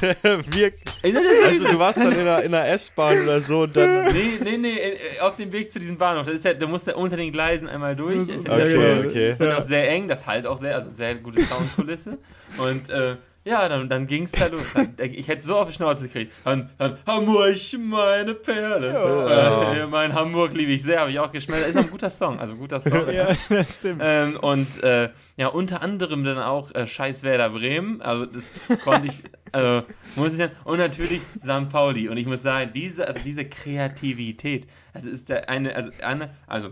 Wirklich. 0.22 1.44
Also 1.44 1.66
du 1.66 1.78
warst 1.78 1.98
dann 1.98 2.12
in 2.12 2.20
einer, 2.20 2.42
in 2.42 2.54
einer 2.54 2.68
S-Bahn 2.68 3.22
oder 3.22 3.40
so 3.40 3.62
und 3.62 3.76
dann. 3.76 4.06
Nee, 4.12 4.38
nee, 4.42 4.56
nee, 4.56 4.76
äh, 4.76 5.20
auf 5.20 5.36
dem 5.36 5.52
Weg 5.52 5.72
zu 5.72 5.78
diesem 5.78 5.96
Bahnhof. 5.98 6.26
Das 6.26 6.36
ist 6.36 6.44
ja, 6.44 6.54
du 6.54 6.66
musst 6.66 6.86
ja 6.86 6.94
unter 6.94 7.16
den 7.16 7.32
Gleisen 7.32 7.68
einmal 7.68 7.96
durch. 7.96 8.28
Ist 8.28 8.46
ja 8.46 8.54
Okay, 8.54 9.06
okay. 9.06 9.36
Und 9.38 9.52
auch 9.52 9.66
sehr 9.66 9.88
eng, 9.90 10.08
das 10.08 10.26
halt 10.26 10.46
auch 10.46 10.58
sehr, 10.58 10.74
also 10.74 10.90
sehr 10.90 11.14
gute 11.16 11.40
Soundkulisse. 11.42 12.18
Und 12.58 12.90
äh, 12.90 13.16
ja, 13.48 13.68
dann, 13.68 13.88
dann 13.88 14.06
ging 14.06 14.24
es 14.24 14.32
da 14.32 14.46
los. 14.46 14.74
Dann, 14.74 14.94
ich 14.98 15.26
hätte 15.26 15.46
so 15.46 15.56
auf 15.56 15.68
die 15.68 15.74
Schnauze 15.74 16.04
gekriegt. 16.04 16.32
Dann, 16.44 16.70
dann 16.76 16.98
Hamburg, 17.06 17.56
meine 17.78 18.34
Perle. 18.34 18.92
Ja. 18.92 19.72
Äh, 19.72 19.86
mein 19.86 20.12
Hamburg 20.12 20.52
liebe 20.52 20.72
ich 20.72 20.82
sehr, 20.82 21.00
habe 21.00 21.10
ich 21.10 21.18
auch 21.18 21.32
geschmeckt. 21.32 21.66
Ist 21.66 21.76
auch 21.76 21.84
ein 21.84 21.90
guter 21.90 22.10
Song, 22.10 22.38
also 22.38 22.52
ein 22.52 22.58
guter 22.58 22.80
Song. 22.80 23.10
Ja, 23.10 23.28
das 23.48 23.74
stimmt. 23.76 24.02
Ähm, 24.04 24.36
und 24.40 24.82
äh, 24.82 25.10
ja, 25.36 25.48
unter 25.48 25.82
anderem 25.82 26.24
dann 26.24 26.38
auch 26.38 26.74
äh, 26.74 26.86
Scheiß 26.86 27.22
Werder 27.22 27.50
Bremen. 27.50 28.02
Also 28.02 28.26
das 28.26 28.60
konnte 28.84 29.08
ich, 29.08 29.22
also 29.52 29.86
muss 30.16 30.32
ich 30.32 30.38
sagen. 30.38 30.52
Und 30.64 30.78
natürlich 30.78 31.22
St. 31.22 31.70
Pauli. 31.70 32.08
Und 32.08 32.18
ich 32.18 32.26
muss 32.26 32.42
sagen, 32.42 32.70
diese, 32.74 33.06
also 33.06 33.20
diese 33.24 33.46
Kreativität, 33.46 34.68
also 34.92 35.08
ist 35.08 35.30
der 35.30 35.48
eine, 35.48 35.74
also 35.74 35.90
eine, 36.02 36.34
also 36.46 36.70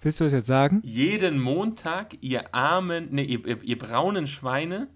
Willst 0.00 0.20
du 0.20 0.24
das 0.24 0.32
jetzt 0.32 0.46
sagen? 0.46 0.80
jeden 0.84 1.38
Montag, 1.38 2.16
ihr 2.22 2.54
armen, 2.54 3.14
ne, 3.14 3.22
ihr, 3.22 3.46
ihr, 3.46 3.62
ihr 3.62 3.78
braunen 3.78 4.26
Schweine, 4.26 4.88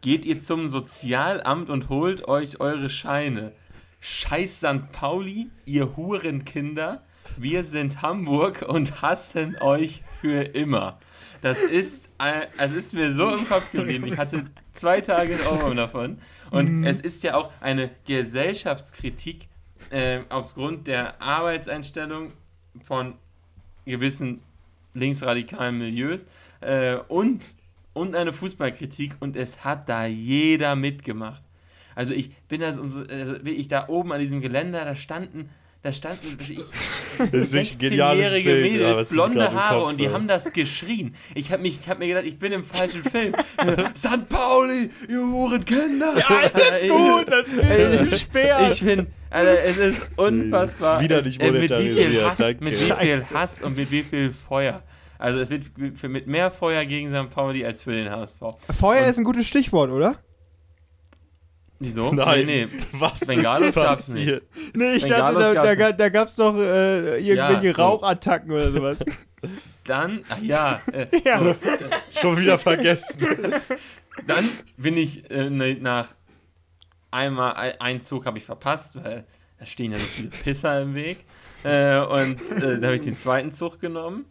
geht 0.00 0.24
ihr 0.24 0.40
zum 0.40 0.68
Sozialamt 0.68 1.70
und 1.70 1.88
holt 1.88 2.28
euch 2.28 2.60
eure 2.60 2.88
Scheine. 2.88 3.52
Scheiß 4.00 4.58
St. 4.58 4.92
Pauli, 4.92 5.50
ihr 5.64 5.96
Hurenkinder, 5.96 7.02
wir 7.36 7.64
sind 7.64 8.02
Hamburg 8.02 8.62
und 8.62 9.02
hassen 9.02 9.56
euch 9.60 10.02
für 10.20 10.42
immer. 10.42 10.98
Das 11.42 11.58
ist, 11.58 12.10
äh, 12.18 12.46
also 12.56 12.74
ist 12.74 12.94
mir 12.94 13.12
so 13.12 13.32
im 13.32 13.46
Kopf 13.46 13.70
geblieben. 13.70 14.06
Ich 14.06 14.16
hatte 14.16 14.46
zwei 14.72 15.00
Tage 15.00 15.34
in 15.34 15.40
Ohrwurm 15.40 15.76
davon. 15.76 16.18
Und 16.50 16.84
es 16.84 17.00
ist 17.00 17.22
ja 17.22 17.34
auch 17.34 17.50
eine 17.60 17.90
Gesellschaftskritik 18.06 19.48
äh, 19.90 20.20
aufgrund 20.28 20.86
der 20.86 21.20
Arbeitseinstellung 21.20 22.32
von 22.84 23.14
gewissen 23.84 24.42
linksradikalen 24.94 25.78
Milieus 25.78 26.26
äh, 26.60 26.96
und, 27.08 27.54
und 27.98 28.14
eine 28.14 28.32
Fußballkritik 28.32 29.16
und 29.20 29.36
es 29.36 29.64
hat 29.64 29.88
da 29.88 30.06
jeder 30.06 30.76
mitgemacht. 30.76 31.42
Also 31.94 32.14
ich 32.14 32.30
bin 32.46 32.60
da 32.60 32.72
so, 32.72 32.82
also 32.82 33.34
ich 33.44 33.66
da 33.66 33.88
oben 33.88 34.12
an 34.12 34.20
diesem 34.20 34.40
Geländer, 34.40 34.84
da 34.84 34.94
standen, 34.94 35.50
da 35.82 35.92
standen 35.92 36.38
ich, 36.40 36.58
Das 37.18 37.32
ist 37.32 37.52
wirklich 37.52 37.72
ein 37.72 37.78
geniales 37.78 38.32
16-jährige 38.32 38.50
Bild, 38.50 38.80
ja, 38.80 38.94
was 38.94 39.10
Mädels, 39.10 39.10
ich 39.10 39.16
blonde 39.16 39.52
Haare 39.52 39.80
Kopf 39.80 39.88
und 39.88 40.00
die 40.00 40.04
habe. 40.06 40.14
haben 40.14 40.28
das 40.28 40.52
geschrien. 40.52 41.16
Ich 41.34 41.50
habe 41.50 41.62
mich, 41.62 41.80
ich 41.80 41.88
habe 41.88 41.98
mir 41.98 42.06
gedacht, 42.06 42.24
ich 42.26 42.38
bin 42.38 42.52
im 42.52 42.62
falschen 42.62 43.02
Film. 43.02 43.34
St. 43.96 44.28
Pauli, 44.28 44.90
ihr 45.08 45.18
Hurenkinder. 45.18 46.14
Ja, 46.18 46.40
ist 46.40 46.56
jetzt 46.56 46.88
gut, 46.88 47.26
das 47.28 47.48
ist 48.12 48.30
schwer. 48.30 48.70
Ich 48.70 48.80
bin, 48.80 49.08
also 49.30 49.50
es 49.50 49.76
ist 49.76 50.10
unfassbar. 50.16 50.98
Ist 50.98 51.04
wieder 51.04 51.22
nicht 51.22 51.42
äh, 51.42 51.50
mit 51.50 51.62
wie 51.62 51.66
viel 51.66 51.76
monetarisiert, 51.76 52.24
Hass, 52.30 52.36
danke. 52.36 52.64
mit 52.64 52.72
wie 52.74 52.92
viel 52.92 53.24
Hass 53.34 53.62
und 53.62 53.76
mit 53.76 53.90
wie 53.90 54.02
viel 54.04 54.32
Feuer. 54.32 54.84
Also 55.18 55.40
es 55.40 55.50
wird 55.50 55.64
für, 55.98 56.08
mit 56.08 56.26
mehr 56.28 56.50
Feuer 56.50 56.84
gegen 56.84 57.10
St. 57.10 57.30
Pauli 57.30 57.64
als 57.64 57.82
für 57.82 57.92
den 57.92 58.10
HSV. 58.10 58.38
Feuer 58.70 59.02
Und- 59.04 59.08
ist 59.10 59.18
ein 59.18 59.24
gutes 59.24 59.46
Stichwort, 59.46 59.90
oder? 59.90 60.16
Wieso? 61.80 62.12
Nein, 62.12 62.46
Nee, 62.46 62.66
nee. 62.66 62.78
was 62.98 63.20
Bengalos 63.26 63.68
ist 63.68 63.74
gab's 63.74 64.08
nicht. 64.08 64.26
passiert? 64.26 64.42
Nee, 64.74 64.92
ich 64.94 65.02
Bengalos 65.02 65.42
dachte, 65.42 65.54
da, 65.54 65.74
gab's 65.74 65.78
da, 65.78 65.92
da 65.92 66.08
gab 66.08 66.28
es 66.28 66.34
doch 66.36 66.54
äh, 66.56 67.18
irgendwelche 67.20 67.66
Ja, 67.68 67.74
so. 67.74 67.82
Rauchattacken 67.82 68.50
oder 68.50 68.72
sowas. 68.72 68.96
Dann, 69.84 70.20
ach 70.28 70.42
ja, 70.42 70.80
äh, 70.92 71.06
ja. 71.24 71.54
Schon 72.20 72.36
wieder 72.38 72.58
vergessen. 72.58 73.20
dann 74.26 74.44
bin 74.76 74.96
ich 74.98 75.30
äh, 75.30 75.48
ne- 75.48 75.78
nach 75.80 76.08
einmal 77.10 77.54
ein- 77.54 77.80
einen 77.80 78.02
Zug 78.02 78.26
habe 78.26 78.36
ich 78.38 78.44
verpasst, 78.44 79.02
weil 79.02 79.24
da 79.58 79.64
stehen 79.64 79.92
ja 79.92 79.98
so 79.98 80.04
viele 80.04 80.28
Pisser 80.28 80.82
im 80.82 80.94
Weg. 80.94 81.24
Äh, 81.64 82.00
und 82.00 82.38
äh, 82.62 82.78
da 82.80 82.86
habe 82.88 82.96
ich 82.96 83.00
den 83.02 83.14
zweiten 83.14 83.52
Zug 83.52 83.80
genommen. 83.80 84.26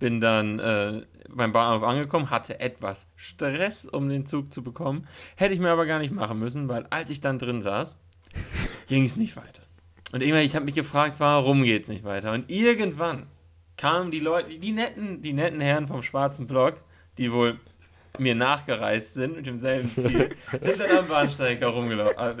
Bin 0.00 0.20
dann 0.20 0.58
äh, 0.58 1.02
beim 1.28 1.52
Bahnhof 1.52 1.84
angekommen, 1.84 2.30
hatte 2.30 2.58
etwas 2.58 3.06
Stress, 3.14 3.84
um 3.86 4.08
den 4.08 4.26
Zug 4.26 4.52
zu 4.52 4.62
bekommen. 4.64 5.06
Hätte 5.36 5.54
ich 5.54 5.60
mir 5.60 5.70
aber 5.70 5.86
gar 5.86 6.00
nicht 6.00 6.12
machen 6.12 6.38
müssen, 6.40 6.68
weil 6.68 6.86
als 6.90 7.10
ich 7.10 7.20
dann 7.20 7.38
drin 7.38 7.62
saß, 7.62 7.96
ging 8.88 9.04
es 9.04 9.16
nicht 9.16 9.36
weiter. 9.36 9.62
Und 10.12 10.22
irgendwann, 10.22 10.44
ich 10.44 10.56
habe 10.56 10.64
mich 10.64 10.74
gefragt, 10.74 11.14
warum 11.18 11.62
geht 11.62 11.84
es 11.84 11.88
nicht 11.88 12.02
weiter? 12.02 12.32
Und 12.32 12.50
irgendwann 12.50 13.26
kamen 13.76 14.10
die 14.10 14.18
Leute, 14.18 14.58
die 14.58 14.72
netten, 14.72 15.22
die 15.22 15.32
netten 15.32 15.60
Herren 15.60 15.86
vom 15.86 16.02
schwarzen 16.02 16.46
Block, 16.48 16.82
die 17.16 17.30
wohl 17.30 17.60
mir 18.18 18.34
nachgereist 18.34 19.14
sind 19.14 19.36
mit 19.36 19.46
demselben 19.46 19.88
Ziel, 19.88 20.30
sind 20.60 20.80
dann 20.80 20.98
am 20.98 21.08
Bahnsteig 21.08 21.60
herumgelau- 21.62 22.10
äh. 22.16 22.34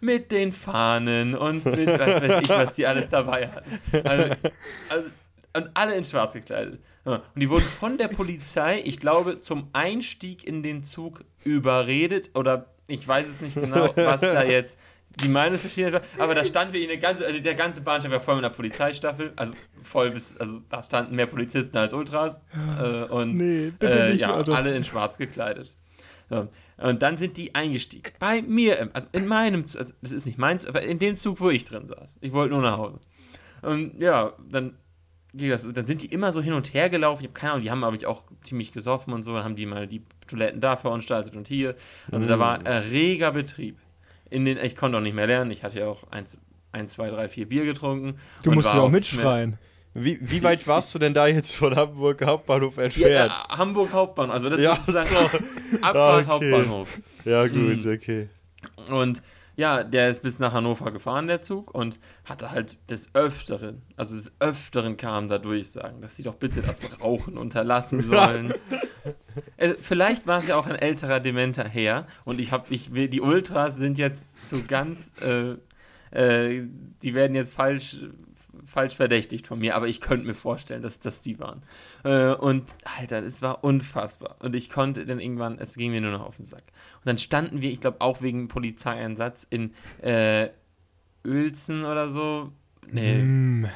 Mit 0.00 0.30
den 0.30 0.52
Fahnen 0.52 1.34
und 1.34 1.64
mit 1.64 1.86
was 1.88 2.20
weiß 2.20 2.42
ich, 2.42 2.48
was 2.50 2.74
die 2.74 2.86
alles 2.86 3.08
dabei 3.08 3.48
hatten. 3.48 3.80
Also, 4.06 4.34
also, 4.90 5.10
und 5.56 5.70
alle 5.74 5.94
in 5.96 6.04
schwarz 6.04 6.32
gekleidet. 6.34 6.80
Und 7.04 7.22
die 7.36 7.48
wurden 7.48 7.64
von 7.64 7.98
der 7.98 8.08
Polizei, 8.08 8.80
ich 8.84 8.98
glaube, 8.98 9.38
zum 9.38 9.68
Einstieg 9.72 10.44
in 10.44 10.62
den 10.62 10.82
Zug 10.82 11.24
überredet 11.44 12.30
oder 12.34 12.66
ich 12.88 13.06
weiß 13.06 13.26
es 13.28 13.40
nicht 13.40 13.54
genau, 13.54 13.88
was 13.96 14.20
da 14.20 14.42
jetzt 14.56 14.78
die 15.20 15.28
Meinung 15.28 15.58
verschieden 15.58 15.94
war, 15.94 16.02
aber 16.18 16.34
da 16.34 16.44
standen 16.44 16.74
wir 16.74 16.82
in 16.82 16.88
der 16.88 16.98
ganze, 16.98 17.24
also 17.24 17.40
der 17.40 17.54
ganze 17.54 17.80
Bahnsteig 17.80 18.12
war 18.12 18.20
voll 18.20 18.36
mit 18.36 18.44
einer 18.44 18.52
Polizeistaffel, 18.52 19.32
also 19.36 19.54
voll 19.82 20.10
bis, 20.10 20.36
also 20.36 20.60
da 20.68 20.82
standen 20.82 21.16
mehr 21.16 21.26
Polizisten 21.26 21.76
als 21.78 21.92
Ultras 21.94 22.40
äh, 22.82 23.04
und 23.04 23.34
Nee, 23.34 23.72
äh, 23.80 24.10
nicht, 24.10 24.20
ja, 24.20 24.36
Otto. 24.38 24.52
alle 24.52 24.76
in 24.76 24.84
schwarz 24.84 25.16
gekleidet. 25.16 25.74
So. 26.28 26.48
Und 26.78 27.00
dann 27.02 27.16
sind 27.16 27.36
die 27.38 27.54
eingestiegen. 27.54 28.12
Bei 28.18 28.42
mir, 28.42 28.78
im- 28.78 28.90
also 28.92 29.06
in 29.12 29.26
meinem, 29.26 29.64
Z- 29.64 29.80
also 29.80 29.94
das 30.02 30.12
ist 30.12 30.26
nicht 30.26 30.38
meins, 30.38 30.66
aber 30.66 30.82
in 30.82 30.98
dem 30.98 31.16
Zug, 31.16 31.40
wo 31.40 31.48
ich 31.50 31.64
drin 31.64 31.86
saß. 31.86 32.16
Ich 32.20 32.32
wollte 32.32 32.52
nur 32.52 32.62
nach 32.62 32.76
Hause. 32.76 32.98
Und 33.62 33.98
ja, 33.98 34.32
dann 34.50 34.76
das, 35.36 35.66
dann 35.72 35.86
sind 35.86 36.02
die 36.02 36.06
immer 36.06 36.32
so 36.32 36.40
hin 36.42 36.52
und 36.52 36.72
her 36.74 36.88
gelaufen. 36.90 37.22
Ich 37.22 37.28
habe 37.28 37.38
keine 37.38 37.52
Ahnung, 37.52 37.62
die 37.64 37.70
haben 37.70 37.84
aber 37.84 37.96
auch 38.08 38.24
ziemlich 38.42 38.72
gesoffen 38.72 39.12
und 39.12 39.22
so. 39.22 39.34
Dann 39.34 39.44
haben 39.44 39.56
die 39.56 39.66
mal 39.66 39.86
die 39.86 40.02
Toiletten 40.26 40.60
da 40.60 40.76
veranstaltet 40.76 41.36
und 41.36 41.48
hier. 41.48 41.74
Also 42.10 42.26
da 42.26 42.38
war 42.38 42.64
äh, 42.66 42.78
reger 42.78 43.32
Betrieb. 43.32 43.78
In 44.30 44.44
den, 44.44 44.58
ich 44.58 44.74
konnte 44.76 44.98
auch 44.98 45.02
nicht 45.02 45.14
mehr 45.14 45.26
lernen. 45.26 45.50
Ich 45.50 45.62
hatte 45.62 45.78
ja 45.80 45.86
auch 45.86 46.10
eins, 46.10 46.38
eins 46.72 46.92
zwei, 46.92 47.10
drei, 47.10 47.28
vier 47.28 47.48
Bier 47.48 47.64
getrunken. 47.64 48.18
Du 48.42 48.50
musst 48.52 48.66
war 48.74 48.82
auch 48.82 48.90
mitschreien. 48.90 49.56
Wie, 49.94 50.18
wie 50.20 50.42
weit 50.42 50.66
warst 50.66 50.94
du 50.94 50.98
denn 50.98 51.14
da 51.14 51.26
jetzt 51.26 51.54
von 51.56 51.74
Hamburg 51.74 52.22
Hauptbahnhof 52.24 52.76
entfernt? 52.76 53.32
ja, 53.32 53.46
äh, 53.48 53.56
Hamburg 53.56 53.92
Hauptbahnhof. 53.92 54.34
Also 54.34 54.50
das 54.50 54.60
Ja, 54.60 54.74
ist 54.74 54.86
sozusagen 54.86 55.08
so. 55.10 55.38
Abfahrt 55.80 56.28
Okay. 56.28 56.52
Hauptbahnhof. 56.52 56.98
Ja, 57.24 57.46
gut, 57.46 57.82
Hm. 57.84 57.92
okay. 57.94 58.28
Und 58.90 59.22
ja, 59.56 59.82
der 59.82 60.10
ist 60.10 60.22
bis 60.22 60.38
nach 60.38 60.52
Hannover 60.52 60.92
gefahren, 60.92 61.26
der 61.26 61.40
Zug, 61.40 61.74
und 61.74 61.98
hatte 62.24 62.50
halt 62.50 62.76
des 62.90 63.14
Öfteren, 63.14 63.82
also 63.96 64.14
des 64.14 64.32
Öfteren 64.38 64.98
kam 64.98 65.28
da 65.28 65.38
Durchsagen, 65.38 66.02
dass 66.02 66.16
sie 66.16 66.22
doch 66.22 66.34
bitte 66.34 66.60
das 66.60 67.00
Rauchen 67.00 67.38
unterlassen 67.38 68.02
sollen. 68.02 68.52
äh, 69.56 69.74
vielleicht 69.80 70.26
war 70.26 70.38
es 70.38 70.48
ja 70.48 70.56
auch 70.56 70.66
ein 70.66 70.76
älterer 70.76 71.20
dementer 71.20 71.64
Herr 71.64 72.06
und 72.24 72.38
ich 72.38 72.52
habe, 72.52 72.66
ich 72.72 72.92
will, 72.92 73.08
die 73.08 73.22
Ultras 73.22 73.76
sind 73.76 73.96
jetzt 73.96 74.46
so 74.46 74.58
ganz, 74.68 75.12
äh, 75.22 75.56
äh, 76.10 76.68
die 77.02 77.14
werden 77.14 77.34
jetzt 77.34 77.54
falsch, 77.54 77.96
falsch 78.66 78.96
verdächtigt 78.96 79.46
von 79.46 79.58
mir, 79.58 79.76
aber 79.76 79.88
ich 79.88 80.00
könnte 80.00 80.26
mir 80.26 80.34
vorstellen, 80.34 80.82
dass 80.82 80.98
das 80.98 81.22
die 81.22 81.38
waren. 81.38 81.62
Äh, 82.04 82.34
und 82.34 82.64
Alter, 82.98 83.22
es 83.22 83.42
war 83.42 83.64
unfassbar. 83.64 84.36
Und 84.40 84.54
ich 84.54 84.68
konnte 84.68 85.06
dann 85.06 85.20
irgendwann, 85.20 85.58
es 85.58 85.74
ging 85.76 85.92
mir 85.92 86.00
nur 86.00 86.10
noch 86.12 86.26
auf 86.26 86.36
den 86.36 86.44
Sack. 86.44 86.64
Und 86.96 87.06
dann 87.06 87.18
standen 87.18 87.60
wir, 87.62 87.70
ich 87.70 87.80
glaube 87.80 88.00
auch 88.00 88.22
wegen 88.22 88.48
Polizeieinsatz 88.48 89.46
in 89.48 89.72
äh, 90.02 90.48
Uelzen 91.26 91.84
oder 91.84 92.08
so. 92.08 92.52
Nee, 92.90 93.22
Mm. 93.22 93.66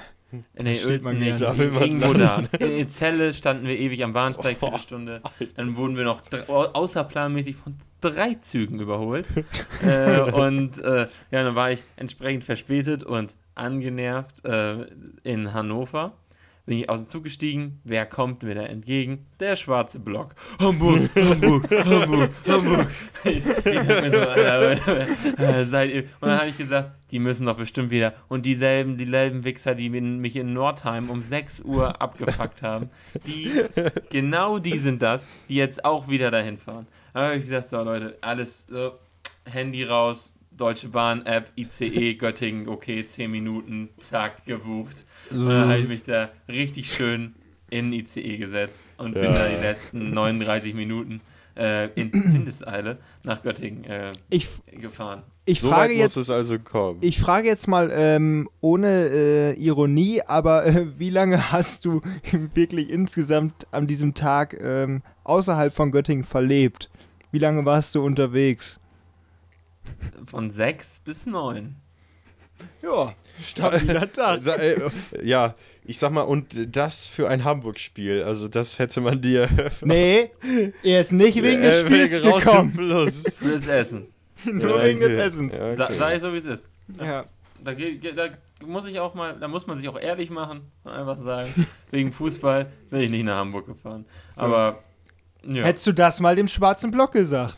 nee 0.62 0.76
steht 0.76 1.02
man 1.02 1.16
Uelzen 1.18 1.25
nicht. 1.25 1.40
Da 1.40 1.54
Irgendwo 1.54 2.12
da. 2.12 2.42
In 2.59 2.88
Celle 2.88 3.35
standen 3.35 3.66
wir 3.66 3.76
ewig 3.78 4.04
am 4.04 4.12
Bahnsteig 4.12 4.59
für 4.59 4.68
eine 4.68 4.78
Stunde. 4.80 5.23
Dann 5.56 5.76
wurden 5.76 5.97
wir 5.97 6.04
noch 6.04 6.23
außerplanmäßig 6.49 7.56
von 7.56 7.76
drei 8.00 8.35
Zügen 8.35 8.80
überholt. 8.80 9.26
äh, 9.83 10.21
und 10.21 10.78
äh, 10.78 11.09
ja, 11.30 11.45
dann 11.45 11.54
war 11.54 11.71
ich 11.71 11.83
entsprechend 11.97 12.45
verspätet 12.45 13.04
und 13.04 13.37
angenervt 13.54 14.45
äh, 14.45 14.87
in 15.23 15.52
Hannover. 15.52 16.12
Bin 16.66 16.78
ich 16.78 16.88
aus 16.88 17.00
dem 17.00 17.07
Zug 17.09 17.25
gestiegen. 17.25 17.76
Wer 17.85 18.07
kommt 18.07 18.45
mir 18.45 18.54
da 18.54 18.62
entgegen? 18.62 19.26
Der 19.40 19.57
schwarze 19.57 19.99
Block. 19.99 20.35
Hamburg, 20.61 21.11
Hamburg, 21.16 21.69
Hamburg, 21.71 22.30
Hamburg. 22.47 22.87
Ich, 23.25 23.38
ich 23.38 23.76
hab 23.76 24.02
mir 24.02 24.12
so, 24.12 24.19
äh, 24.19 25.61
äh, 25.61 25.64
seid 25.64 25.92
ihr, 25.92 26.02
und 26.21 26.28
dann 26.28 26.38
habe 26.38 26.49
ich 26.49 26.59
gesagt, 26.59 26.92
die 27.11 27.19
müssen 27.19 27.47
doch 27.47 27.57
bestimmt 27.57 27.90
wieder. 27.90 28.14
Und 28.28 28.47
dieselben, 28.47 28.99
dieselben 28.99 29.42
Wichser, 29.42 29.75
die 29.75 29.90
mich 29.90 30.37
in 30.37 30.52
Nordheim 30.52 31.11
um 31.11 31.23
6 31.23 31.62
Uhr 31.62 32.00
abgefuckt 32.00 32.62
haben, 32.62 32.90
die, 33.26 33.50
genau 34.11 34.59
die 34.59 34.78
sind 34.78 35.02
das, 35.02 35.26
die 35.49 35.57
jetzt 35.57 35.85
auch 35.85 36.09
wieder 36.09 36.30
dahin 36.30 36.59
fahren. 36.59 36.87
Da 37.14 37.26
habe 37.26 37.37
ich 37.37 37.45
gesagt, 37.45 37.69
so 37.69 37.83
Leute, 37.83 38.17
alles 38.21 38.67
so, 38.69 38.93
Handy 39.45 39.85
raus, 39.85 40.33
Deutsche 40.52 40.88
Bahn 40.88 41.25
App, 41.26 41.49
ICE, 41.57 42.14
Göttingen, 42.14 42.69
okay, 42.69 43.05
10 43.07 43.31
Minuten, 43.31 43.88
zack, 43.99 44.45
gebucht. 44.45 45.07
Und 45.31 45.47
dann 45.49 45.69
habe 45.71 45.79
ich 45.81 45.88
mich 45.88 46.02
da 46.02 46.31
richtig 46.49 46.93
schön 46.93 47.35
in 47.71 47.93
ICE 47.93 48.37
gesetzt 48.37 48.90
und 48.99 49.14
bin 49.14 49.25
Ja. 49.25 49.33
da 49.33 49.49
die 49.49 49.57
letzten 49.62 50.11
39 50.11 50.75
Minuten 50.75 51.21
äh, 51.57 51.88
in 51.95 52.12
Windeseile 52.35 52.99
nach 53.25 53.43
Göttingen 53.43 53.85
äh, 53.85 54.12
Ich, 54.29 54.49
gefahren. 54.73 55.23
ich, 55.47 55.61
So 55.61 55.69
weit 55.71 55.76
frage 55.76 55.93
muss 55.95 56.00
jetzt, 56.02 56.17
es 56.17 56.31
also 56.31 56.59
kommen. 56.59 56.99
ich 57.00 57.19
frage 57.21 57.49
jetzt 57.49 57.67
mal 57.69 57.90
ähm, 57.93 58.49
ohne 58.61 58.88
äh, 59.09 59.52
Ironie, 59.55 60.21
aber 60.23 60.67
äh, 60.67 60.99
wie 60.99 61.11
lange 61.11 61.52
hast 61.52 61.85
du 61.85 62.00
wirklich 62.55 62.90
insgesamt 62.90 63.67
an 63.71 63.87
diesem 63.87 64.14
Tag 64.14 64.57
ähm, 64.61 65.02
außerhalb 65.31 65.73
von 65.73 65.91
Göttingen 65.93 66.25
verlebt? 66.25 66.91
Wie 67.33 67.39
lange 67.39 67.65
warst 67.65 67.95
du 67.95 68.05
unterwegs? 68.05 68.81
Von 70.25 70.51
sechs 70.51 71.01
bis 71.01 71.27
neun. 71.27 71.77
Ja, 72.83 73.15
stabiler 73.43 74.11
Tag. 74.13 74.47
Äh, 74.47 74.77
ja, 75.23 75.55
ich 75.85 75.99
sag 75.99 76.13
mal, 76.13 76.23
und 76.23 76.77
das 76.77 77.09
für 77.09 77.29
ein 77.29 77.45
Hamburg-Spiel. 77.45 78.23
Also, 78.23 78.49
das 78.49 78.79
hätte 78.79 79.01
man 79.01 79.23
dir. 79.23 79.49
Nee, 79.81 80.31
er 80.83 81.01
ist 81.01 81.13
nicht 81.13 81.43
wegen 81.43 81.63
des 81.63 81.85
Äh, 81.85 81.87
Spiels 81.87 82.25
Raute 82.25 82.45
gekommen. 82.45 82.73
Plus. 82.75 83.23
Fürs 83.39 83.67
Essen. 83.69 84.09
Nur 84.45 84.77
Ja, 84.79 84.85
wegen 84.85 85.01
des. 85.01 85.13
Essens. 85.13 85.55
Ja, 85.55 85.71
okay. 85.71 85.95
Sei 85.95 86.19
so, 86.19 86.33
wie 86.33 86.39
es 86.39 86.45
ist. 86.45 86.71
Ja. 86.99 87.25
Da, 87.63 87.73
da 87.75 88.29
muss 88.67 88.87
ich 88.87 88.99
auch 88.99 89.15
mal, 89.15 89.39
da 89.39 89.49
muss 89.49 89.67
man 89.67 89.77
sich 89.79 89.89
auch 89.89 89.99
ehrlich 89.99 90.31
machen, 90.31 90.71
einfach 90.85 91.19
sagen, 91.19 91.53
wegen 91.91 92.11
Fußball 92.13 92.71
bin 92.91 93.01
ich 93.01 93.11
nicht 93.11 93.25
nach 93.25 93.37
Hamburg 93.37 93.67
gefahren. 93.67 94.07
Aber 94.37 94.81
ja, 95.47 95.64
Hättest 95.64 95.87
du 95.87 95.92
das 95.92 96.20
mal 96.20 96.37
dem 96.37 96.49
schwarzen 96.49 96.90
Block 96.90 97.12
gesagt? 97.12 97.56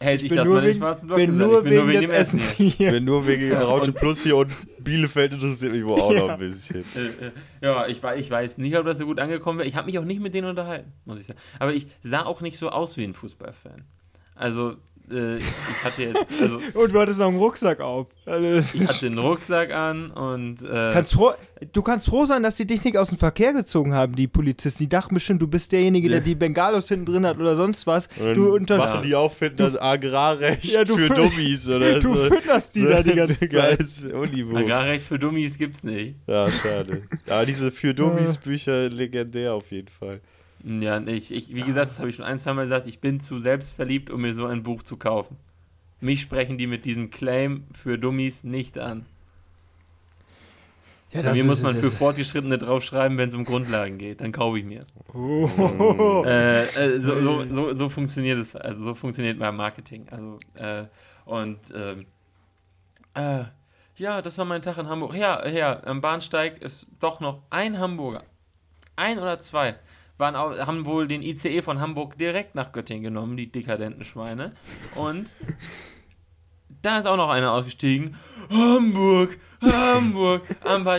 hätte 0.00 0.22
ich 0.24 0.28
bin 0.28 0.36
das 0.36 0.46
nur 0.46 0.56
mal 0.60 0.66
wegen- 0.66 0.78
schwarzen 0.78 1.06
Block 1.08 1.16
bin 1.18 1.30
gesagt. 1.30 1.50
nur 1.50 1.58
ich 1.58 1.64
bin 1.64 1.72
wegen 1.72 1.80
nur 1.80 1.88
wegen 1.88 2.00
des 2.00 2.08
dem 2.08 2.14
Essen. 2.14 2.38
Essens 2.38 2.50
hier. 2.52 2.70
hier. 2.70 2.92
Wenn 2.92 3.04
nur 3.04 3.26
wegen 3.26 3.52
Raute 3.56 3.92
Plus 3.92 4.22
hier 4.22 4.36
und 4.36 4.52
Bielefeld 4.84 5.32
interessiert 5.32 5.72
mich 5.72 5.84
wohl 5.84 6.00
auch 6.00 6.12
noch 6.14 6.28
ein 6.28 6.38
bisschen. 6.38 6.84
Äh, 6.94 7.26
äh, 7.26 7.30
ja, 7.62 7.86
ich, 7.88 8.00
ich 8.16 8.30
weiß 8.30 8.58
nicht, 8.58 8.76
ob 8.76 8.84
das 8.86 8.98
so 8.98 9.06
gut 9.06 9.18
angekommen 9.18 9.58
wäre. 9.58 9.68
Ich 9.68 9.74
habe 9.74 9.86
mich 9.86 9.98
auch 9.98 10.04
nicht 10.04 10.20
mit 10.20 10.34
denen 10.34 10.48
unterhalten, 10.48 10.92
muss 11.04 11.18
ich 11.20 11.26
sagen. 11.26 11.40
Aber 11.58 11.72
ich 11.74 11.88
sah 12.02 12.24
auch 12.26 12.40
nicht 12.40 12.58
so 12.58 12.68
aus 12.70 12.96
wie 12.96 13.02
ein 13.04 13.14
Fußballfan. 13.14 13.84
Also, 14.36 14.76
äh, 15.10 15.38
ich 15.38 15.84
hatte 15.84 16.02
jetzt, 16.02 16.26
also, 16.40 16.58
Und 16.74 16.92
du 16.94 17.00
hattest 17.00 17.18
noch 17.18 17.28
einen 17.28 17.38
Rucksack 17.38 17.80
auf. 17.80 18.06
Also, 18.26 18.76
ich 18.76 18.86
hatte 18.86 19.08
den 19.08 19.18
Rucksack 19.18 19.72
an 19.72 20.10
und 20.10 20.62
äh, 20.62 20.90
kannst 20.92 21.14
froh, 21.14 21.32
du 21.72 21.82
kannst 21.82 22.06
froh 22.06 22.24
sein, 22.26 22.42
dass 22.42 22.56
die 22.56 22.66
dich 22.66 22.84
nicht 22.84 22.96
aus 22.96 23.08
dem 23.08 23.18
Verkehr 23.18 23.52
gezogen 23.52 23.94
haben, 23.94 24.14
die 24.16 24.26
Polizisten. 24.26 24.78
Die 24.84 24.88
dachten 24.88 25.14
bestimmt, 25.14 25.40
du 25.42 25.46
bist 25.48 25.72
derjenige, 25.72 26.08
der 26.08 26.20
die 26.20 26.34
Bengalos 26.34 26.88
hinten 26.88 27.06
drin 27.06 27.26
hat 27.26 27.38
oder 27.38 27.56
sonst 27.56 27.86
was. 27.86 28.08
Und 28.18 28.34
Du, 28.34 28.54
unter, 28.54 28.76
machen 28.78 29.02
die 29.02 29.14
auffinden, 29.14 29.56
das 29.58 29.80
Agrarrecht 29.80 30.64
Ja, 30.64 30.84
du 30.84 30.96
für 30.96 31.12
fü- 31.12 31.14
Dummies 31.14 31.68
oder 31.68 32.00
du 32.00 32.16
so. 32.16 32.24
fütterst 32.26 32.74
die 32.74 32.84
da 32.84 33.02
die 33.02 33.14
ganze 33.14 33.48
Zeit. 33.48 33.80
Agrarrecht 34.54 35.04
für 35.04 35.18
Dummies 35.18 35.58
gibt's 35.58 35.82
nicht. 35.82 36.16
Ja, 36.26 36.50
schade. 36.50 37.02
Ja, 37.26 37.44
diese 37.44 37.70
für 37.70 37.94
Dummies 37.94 38.36
Bücher 38.38 38.88
legendär 38.88 39.54
auf 39.54 39.70
jeden 39.70 39.88
Fall. 39.88 40.20
Ja, 40.64 41.00
ich, 41.06 41.30
ich, 41.30 41.54
wie 41.54 41.62
gesagt, 41.62 41.90
das 41.92 41.98
habe 41.98 42.10
ich 42.10 42.16
schon 42.16 42.24
ein, 42.24 42.38
zwei 42.38 42.52
Mal 42.52 42.64
gesagt, 42.64 42.86
ich 42.86 43.00
bin 43.00 43.20
zu 43.20 43.38
selbstverliebt, 43.38 44.10
um 44.10 44.22
mir 44.22 44.34
so 44.34 44.46
ein 44.46 44.62
Buch 44.62 44.82
zu 44.82 44.96
kaufen. 44.96 45.36
Mich 46.00 46.20
sprechen 46.20 46.58
die 46.58 46.66
mit 46.66 46.84
diesem 46.84 47.10
Claim 47.10 47.64
für 47.72 47.98
Dummies 47.98 48.44
nicht 48.44 48.78
an. 48.78 49.06
Ja, 51.10 51.22
Bei 51.22 51.32
mir 51.32 51.44
muss 51.44 51.62
man 51.62 51.74
für 51.76 51.90
Fortgeschrittene 51.90 52.58
draufschreiben, 52.58 53.16
wenn 53.16 53.28
es 53.28 53.34
um 53.34 53.44
Grundlagen 53.44 53.96
geht. 53.96 54.20
Dann 54.20 54.30
kaufe 54.30 54.58
ich 54.58 54.64
mir 54.64 54.82
es. 54.82 54.92
Oh. 55.14 56.22
Äh, 56.26 56.64
äh, 56.64 57.00
so, 57.00 57.20
so, 57.20 57.44
so, 57.44 57.74
so 57.74 57.88
funktioniert 57.88 58.38
es, 58.38 58.54
also 58.54 58.84
so 58.84 58.94
funktioniert 58.94 59.38
mein 59.38 59.56
Marketing. 59.56 60.06
Also, 60.10 60.38
äh, 60.58 60.84
und 61.24 61.58
ähm, 61.74 62.06
äh, 63.14 63.44
ja, 63.96 64.20
das 64.20 64.36
war 64.36 64.44
mein 64.44 64.60
Tag 64.60 64.76
in 64.78 64.88
Hamburg. 64.88 65.14
Ja, 65.14 65.46
ja, 65.48 65.82
am 65.84 66.00
Bahnsteig 66.00 66.60
ist 66.60 66.86
doch 67.00 67.20
noch 67.20 67.42
ein 67.48 67.78
Hamburger. 67.78 68.22
Ein 68.96 69.18
oder 69.18 69.40
zwei. 69.40 69.76
Waren 70.18 70.34
auch, 70.36 70.58
haben 70.58 70.84
wohl 70.84 71.06
den 71.08 71.22
ICE 71.22 71.62
von 71.62 71.80
Hamburg 71.80 72.18
direkt 72.18 72.54
nach 72.56 72.72
Göttingen 72.72 73.04
genommen, 73.04 73.36
die 73.36 73.50
dekadenten 73.50 74.04
Schweine. 74.04 74.52
Und 74.96 75.34
da 76.82 76.98
ist 76.98 77.06
auch 77.06 77.16
noch 77.16 77.30
einer 77.30 77.52
ausgestiegen. 77.52 78.16
Hamburg, 78.50 79.36
Hamburg. 79.62 80.42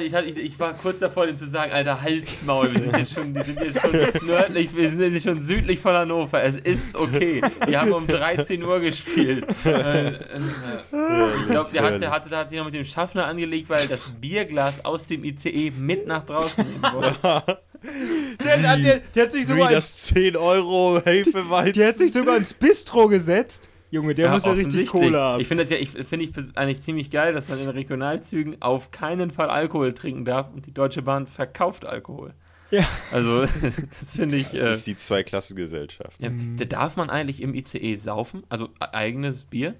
Ich, 0.04 0.14
hatte- 0.14 0.26
ich, 0.28 0.38
ich 0.38 0.60
war 0.60 0.74
kurz 0.74 1.00
davor, 1.00 1.26
dem 1.26 1.36
zu 1.38 1.48
sagen, 1.48 1.72
Alter, 1.72 2.02
Halsmaul, 2.02 2.72
wir 2.74 2.82
sind 2.82 2.98
jetzt 2.98 3.14
schon, 3.14 3.34
wir 3.36 3.44
sind 3.44 3.60
jetzt 3.62 3.80
schon 3.82 3.92
nördlich, 4.28 4.76
wir 4.76 4.90
sind 4.90 5.02
jetzt 5.02 5.24
schon 5.24 5.46
südlich 5.46 5.80
von 5.80 5.94
Hannover. 5.94 6.42
Es 6.44 6.58
ist 6.58 6.96
okay. 6.98 7.42
Wir 7.66 7.80
haben 7.82 7.92
um 7.94 8.08
13 8.08 8.62
Uhr 8.64 8.80
gespielt. 8.82 9.46
Ich 9.50 9.64
glaube, 11.48 11.70
der 11.74 11.84
hat, 11.84 12.02
der 12.02 12.12
hatte, 12.12 12.30
der 12.30 12.40
hat 12.40 12.50
sich 12.50 12.58
noch 12.60 12.66
mit 12.66 12.74
dem 12.74 12.86
Schaffner 12.86 13.26
angelegt, 13.28 13.70
weil 13.70 13.88
das 13.88 14.10
Bierglas 14.20 14.84
aus 14.86 15.08
dem 15.08 15.24
ICE 15.24 15.72
mit 15.78 16.08
nach 16.08 16.26
draußen 16.26 16.64
nehmen 16.66 16.84
wollte. 16.94 17.60
Der, 18.56 18.58
der, 18.58 18.78
der, 18.78 19.00
der 19.16 19.24
hat 19.26 19.32
sich 19.32 19.42
Wie 19.42 19.46
sogar 19.48 19.72
ins, 19.72 19.96
das 19.96 19.98
10 19.98 20.36
Euro 20.38 21.02
Hefeweizen. 21.04 21.74
der 21.74 21.88
hat 21.90 21.96
sich 21.96 22.12
sogar 22.14 22.38
ins 22.38 22.54
Bistro 22.54 23.08
gesetzt. 23.08 23.70
Junge, 23.92 24.14
der 24.14 24.30
muss 24.32 24.46
ja 24.46 24.52
richtig. 24.52 24.88
Kohle 24.88 25.20
haben. 25.20 25.42
Ich 25.42 25.48
finde 25.48 25.64
das 25.64 25.72
ja, 25.72 25.78
ich 25.78 25.90
finde 25.90 26.26
ich 26.26 26.32
eigentlich 26.56 26.82
ziemlich 26.84 27.10
geil, 27.10 27.34
dass 27.34 27.48
man 27.48 27.60
in 27.60 27.68
Regionalzügen 27.70 28.62
auf 28.62 28.92
keinen 28.92 29.32
Fall 29.32 29.50
Alkohol 29.50 29.94
trinken 29.94 30.26
darf 30.26 30.50
und 30.54 30.66
die 30.68 30.74
Deutsche 30.74 31.02
Bahn 31.02 31.26
verkauft 31.26 31.86
Alkohol. 31.86 32.34
Ja. 32.70 32.88
Also, 33.12 33.48
das 34.00 34.16
finde 34.16 34.38
ich. 34.38 34.48
Das 34.50 34.62
Äh, 34.68 34.72
ist 34.74 34.86
die 34.88 34.96
Zweiklassengesellschaft. 34.96 36.20
ja, 36.22 36.30
da 36.58 36.66
darf 36.66 36.98
man 36.98 37.10
eigentlich 37.10 37.42
im 37.42 37.56
ICE 37.56 37.96
saufen? 37.96 38.44
Also 38.48 38.66
e- 38.80 38.94
eigenes 38.94 39.46
Bier? 39.46 39.74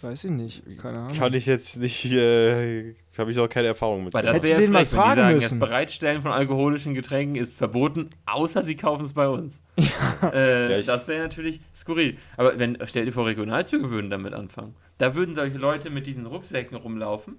Weiß 0.00 0.22
ich 0.22 0.30
nicht, 0.30 0.62
keine 0.80 0.98
Ahnung. 0.98 1.16
Kann 1.16 1.34
ich 1.34 1.46
jetzt 1.46 1.78
nicht, 1.80 2.04
äh, 2.12 2.94
habe 3.18 3.30
ich 3.30 3.36
noch 3.36 3.48
keine 3.48 3.68
Erfahrung 3.68 4.04
mit. 4.04 4.14
Weil 4.14 4.22
das 4.24 4.42
wäre 4.42 4.60
den 4.60 4.72
mal 4.72 4.78
wenn 4.80 4.84
die 4.84 4.94
fragen 4.94 5.20
sagen, 5.20 5.34
müssen. 5.36 5.60
das 5.60 5.68
Bereitstellen 5.68 6.22
von 6.22 6.32
alkoholischen 6.32 6.94
Getränken 6.94 7.36
ist 7.36 7.56
verboten, 7.56 8.10
außer 8.26 8.64
sie 8.64 8.76
kaufen 8.76 9.04
es 9.04 9.12
bei 9.12 9.28
uns. 9.28 9.62
Äh, 10.32 10.72
Ja, 10.72 10.80
das 10.80 11.06
wäre 11.06 11.22
natürlich 11.22 11.60
skurril. 11.74 12.16
Aber 12.36 12.58
wenn, 12.58 12.76
stell 12.86 13.04
dir 13.04 13.12
vor, 13.12 13.26
Regionalzüge 13.26 13.88
würden 13.90 14.10
damit 14.10 14.34
anfangen. 14.34 14.74
Da 14.98 15.14
würden 15.14 15.34
solche 15.34 15.58
Leute 15.58 15.90
mit 15.90 16.06
diesen 16.06 16.26
Rucksäcken 16.26 16.76
rumlaufen 16.76 17.36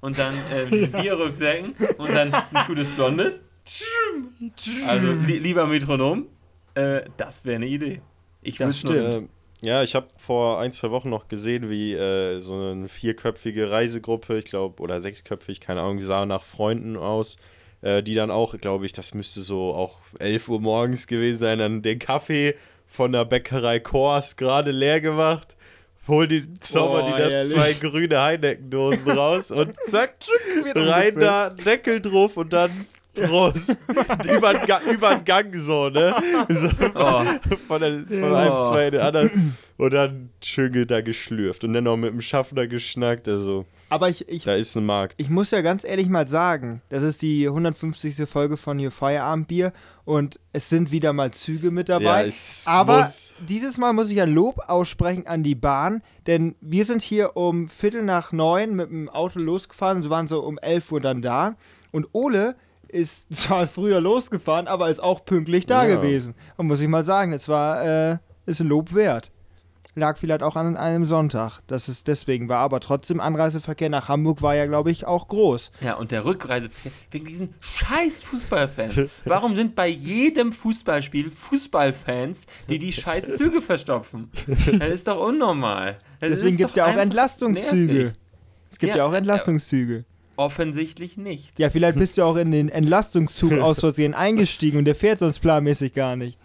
und 0.00 0.18
dann 0.18 0.34
äh, 0.52 0.74
mit 0.74 0.92
Bierrucksäcken 1.00 1.74
und 1.98 2.14
dann 2.14 2.32
ein 2.32 2.66
cooles 2.66 2.88
Blondes. 2.96 3.42
Also 4.86 5.12
li 5.12 5.38
lieber 5.38 5.66
Metronom, 5.66 6.26
äh, 6.74 7.02
das 7.16 7.44
wäre 7.44 7.56
eine 7.56 7.66
Idee. 7.66 8.00
Ich 8.42 8.56
Das 8.56 8.82
würde 8.84 9.00
stimmt. 9.02 9.30
Ja, 9.64 9.82
ich 9.82 9.94
habe 9.94 10.08
vor 10.16 10.60
ein, 10.60 10.72
zwei 10.72 10.90
Wochen 10.90 11.08
noch 11.08 11.28
gesehen, 11.28 11.70
wie 11.70 11.94
äh, 11.94 12.38
so 12.38 12.54
eine 12.54 12.88
vierköpfige 12.88 13.70
Reisegruppe, 13.70 14.38
ich 14.38 14.44
glaube, 14.44 14.82
oder 14.82 15.00
sechsköpfig, 15.00 15.60
keine 15.60 15.80
Ahnung, 15.80 16.02
sah 16.02 16.26
nach 16.26 16.44
Freunden 16.44 16.96
aus, 16.96 17.36
äh, 17.82 18.02
die 18.02 18.14
dann 18.14 18.30
auch, 18.30 18.58
glaube 18.58 18.86
ich, 18.86 18.92
das 18.92 19.14
müsste 19.14 19.40
so 19.40 19.74
auch 19.74 19.98
11 20.18 20.48
Uhr 20.48 20.60
morgens 20.60 21.06
gewesen 21.06 21.38
sein, 21.38 21.58
dann 21.58 21.82
den 21.82 21.98
Kaffee 21.98 22.54
von 22.86 23.12
der 23.12 23.24
Bäckerei 23.24 23.80
Kors 23.80 24.36
gerade 24.36 24.70
leer 24.70 25.00
gemacht, 25.00 25.56
hol 26.06 26.28
die 26.28 26.52
Zauber, 26.60 27.02
Boah, 27.02 27.16
die 27.16 27.22
da 27.30 27.40
zwei 27.40 27.72
grüne 27.72 28.20
Heineckendosen 28.20 29.12
raus 29.12 29.50
und 29.50 29.74
zack, 29.86 30.16
rein 30.74 31.18
da, 31.18 31.50
Deckel 31.50 32.00
drauf 32.00 32.36
und 32.36 32.52
dann 32.52 32.86
Prost. 33.14 33.76
über, 33.88 34.52
den 34.54 34.66
Ga- 34.66 34.80
über 34.92 35.14
den 35.14 35.24
Gang 35.24 35.54
so, 35.54 35.88
ne? 35.88 36.14
So 36.48 36.68
Oh, 36.94 37.22
von, 37.68 37.80
der, 37.80 38.04
von 38.06 38.18
Ja. 38.20 38.36
einem, 38.36 38.60
zwei 38.62 38.86
in 38.86 38.92
den 38.92 39.00
anderen. 39.00 39.56
Und 39.76 39.92
dann 39.92 40.30
schön 40.42 40.86
da 40.86 41.00
geschlürft. 41.00 41.64
Und 41.64 41.74
dann 41.74 41.84
noch 41.84 41.96
mit 41.96 42.12
dem 42.12 42.20
Schaffner 42.20 42.66
geschnackt. 42.68 43.26
Also, 43.28 43.64
Aber 43.90 44.08
ich, 44.08 44.28
ich, 44.28 44.44
da 44.44 44.54
ist 44.54 44.76
ein 44.76 44.86
Markt. 44.86 45.14
ich 45.18 45.30
muss 45.30 45.50
ja 45.50 45.62
ganz 45.62 45.84
ehrlich 45.84 46.08
mal 46.08 46.28
sagen, 46.28 46.80
das 46.90 47.02
ist 47.02 47.22
die 47.22 47.46
150. 47.48 48.28
Folge 48.28 48.56
von 48.56 48.78
hier 48.78 48.92
Feierabendbier 48.92 49.72
und 50.04 50.38
es 50.52 50.68
sind 50.68 50.92
wieder 50.92 51.12
mal 51.12 51.32
Züge 51.32 51.70
mit 51.72 51.88
dabei. 51.88 52.26
Ja, 52.26 52.32
Aber 52.72 52.98
muss. 53.00 53.34
dieses 53.48 53.76
Mal 53.78 53.92
muss 53.94 54.10
ich 54.10 54.20
ein 54.20 54.32
Lob 54.32 54.60
aussprechen 54.68 55.26
an 55.26 55.42
die 55.42 55.54
Bahn, 55.56 56.02
denn 56.28 56.54
wir 56.60 56.84
sind 56.84 57.02
hier 57.02 57.36
um 57.36 57.68
Viertel 57.68 58.02
nach 58.04 58.30
neun 58.30 58.76
mit 58.76 58.90
dem 58.90 59.08
Auto 59.08 59.40
losgefahren 59.40 60.02
und 60.04 60.10
waren 60.10 60.28
so 60.28 60.40
um 60.44 60.58
11 60.58 60.92
Uhr 60.92 61.00
dann 61.00 61.20
da. 61.22 61.56
Und 61.90 62.06
Ole 62.12 62.54
ist 62.94 63.34
zwar 63.36 63.66
früher 63.66 64.00
losgefahren, 64.00 64.68
aber 64.68 64.88
ist 64.88 65.02
auch 65.02 65.24
pünktlich 65.24 65.66
da 65.66 65.84
Ja. 65.86 65.96
gewesen. 65.96 66.34
Und 66.56 66.68
muss 66.68 66.80
ich 66.80 66.88
mal 66.88 67.04
sagen, 67.04 67.32
es 67.32 67.48
war, 67.48 67.84
äh, 68.12 68.18
ist 68.46 68.60
ein 68.60 68.68
Lob 68.68 68.94
wert. 68.94 69.30
Lag 69.96 70.18
vielleicht 70.18 70.42
auch 70.42 70.56
an 70.56 70.76
einem 70.76 71.06
Sonntag, 71.06 71.60
dass 71.68 71.86
es 71.86 72.02
deswegen 72.02 72.48
war. 72.48 72.58
Aber 72.58 72.80
trotzdem, 72.80 73.20
Anreiseverkehr 73.20 73.88
nach 73.88 74.08
Hamburg 74.08 74.42
war 74.42 74.56
ja, 74.56 74.66
glaube 74.66 74.90
ich, 74.90 75.06
auch 75.06 75.28
groß. 75.28 75.70
Ja, 75.82 75.94
und 75.94 76.10
der 76.10 76.24
Rückreiseverkehr 76.24 76.90
wegen 77.12 77.26
diesen 77.26 77.54
scheiß 77.60 78.24
Fußballfans. 78.24 78.96
Warum 79.24 79.54
sind 79.54 79.76
bei 79.76 79.86
jedem 79.86 80.52
Fußballspiel 80.52 81.30
Fußballfans, 81.30 82.46
die 82.68 82.80
die 82.80 82.92
scheiß 82.92 83.36
Züge 83.36 83.62
verstopfen? 83.62 84.30
Das 84.78 84.88
ist 84.90 85.06
doch 85.06 85.20
unnormal. 85.20 85.98
Das 86.18 86.30
Deswegen 86.30 86.56
gibt 86.56 86.70
es 86.70 86.76
ja 86.76 86.86
auch 86.86 86.96
Entlastungszüge. 86.96 87.92
nervig. 87.94 88.18
Es 88.72 88.78
gibt 88.80 88.90
ja, 88.90 88.96
Ja, 88.96 89.04
auch 89.06 89.12
Entlastungszüge. 89.14 90.04
Offensichtlich 90.36 91.16
nicht. 91.16 91.58
Ja, 91.58 91.70
vielleicht 91.70 91.98
bist 91.98 92.18
du 92.18 92.22
auch 92.22 92.36
in 92.36 92.50
den 92.50 92.68
Entlastungszug 92.68 93.52
aus 93.60 93.80
Versehen 93.80 94.14
eingestiegen 94.14 94.78
und 94.78 94.84
der 94.84 94.94
fährt 94.94 95.20
sonst 95.20 95.40
planmäßig 95.40 95.92
gar 95.92 96.16
nicht. 96.16 96.38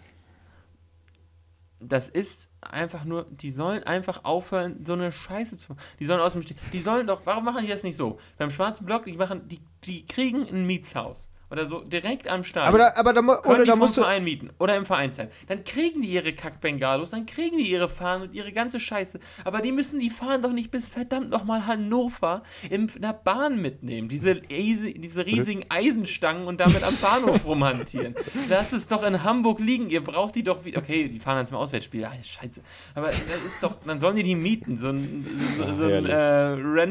Das 1.80 2.08
ist 2.10 2.50
einfach 2.60 3.04
nur, 3.04 3.26
die 3.30 3.50
sollen 3.50 3.82
einfach 3.84 4.24
aufhören, 4.24 4.84
so 4.84 4.92
eine 4.92 5.12
Scheiße 5.12 5.56
zu 5.56 5.72
machen. 5.72 5.82
Die 5.98 6.06
sollen 6.06 6.20
aus 6.20 6.34
dem 6.34 6.42
Stich. 6.42 6.58
Die 6.72 6.80
sollen 6.80 7.06
doch, 7.06 7.22
warum 7.24 7.44
machen 7.44 7.64
die 7.64 7.70
das 7.70 7.82
nicht 7.82 7.96
so? 7.96 8.18
Beim 8.36 8.50
schwarzen 8.50 8.84
Block, 8.84 9.04
die 9.06 9.12
machen, 9.12 9.48
die, 9.48 9.60
die 9.84 10.04
kriegen 10.04 10.46
ein 10.46 10.66
Mietshaus. 10.66 11.28
Oder 11.50 11.66
so 11.66 11.80
direkt 11.80 12.28
am 12.28 12.44
Stadion. 12.44 12.68
Aber 12.68 12.78
da, 12.78 12.92
aber 12.96 13.12
da, 13.12 13.20
oder 13.20 13.60
die 13.62 13.66
da 13.66 13.72
vom 13.72 13.78
musst 13.80 13.96
du. 13.96 14.02
Verein 14.02 14.24
mieten 14.24 14.50
oder 14.58 14.76
im 14.76 14.86
Vereinsheim. 14.86 15.28
Dann 15.48 15.64
kriegen 15.64 16.02
die 16.02 16.08
ihre 16.08 16.32
Kackbengalos, 16.32 17.10
dann 17.10 17.26
kriegen 17.26 17.58
die 17.58 17.70
ihre 17.70 17.88
Fahnen 17.88 18.28
und 18.28 18.34
ihre 18.34 18.52
ganze 18.52 18.78
Scheiße. 18.80 19.18
Aber 19.44 19.60
die 19.60 19.72
müssen 19.72 19.98
die 20.00 20.10
Fahnen 20.10 20.42
doch 20.42 20.52
nicht 20.52 20.70
bis 20.70 20.88
verdammt 20.88 21.30
nochmal 21.30 21.66
Hannover 21.66 22.42
in 22.68 22.90
einer 22.96 23.12
Bahn 23.12 23.60
mitnehmen. 23.60 24.08
Diese, 24.08 24.36
diese 24.36 25.26
riesigen 25.26 25.64
Eisenstangen 25.68 26.44
und 26.46 26.60
damit 26.60 26.82
am 26.84 26.96
Bahnhof 26.96 27.44
rumhantieren. 27.44 28.14
Lass 28.48 28.72
es 28.72 28.86
doch 28.86 29.02
in 29.02 29.24
Hamburg 29.24 29.58
liegen. 29.60 29.90
Ihr 29.90 30.02
braucht 30.04 30.34
die 30.34 30.42
doch 30.44 30.64
wieder. 30.64 30.78
Okay, 30.78 31.08
die 31.08 31.18
fahren 31.18 31.36
dann 31.36 31.46
zum 31.46 31.56
Auswärtsspiel. 31.56 32.04
Ah, 32.04 32.12
scheiße. 32.22 32.60
Aber 32.94 33.08
das 33.08 33.44
ist 33.44 33.62
doch, 33.62 33.76
dann 33.86 33.98
sollen 34.00 34.16
die 34.16 34.22
die 34.22 34.34
mieten. 34.34 34.78
So 34.78 34.88
ein, 34.90 35.26
so, 35.58 35.74
so 35.74 35.84
ein 35.88 36.06
äh, 36.06 36.14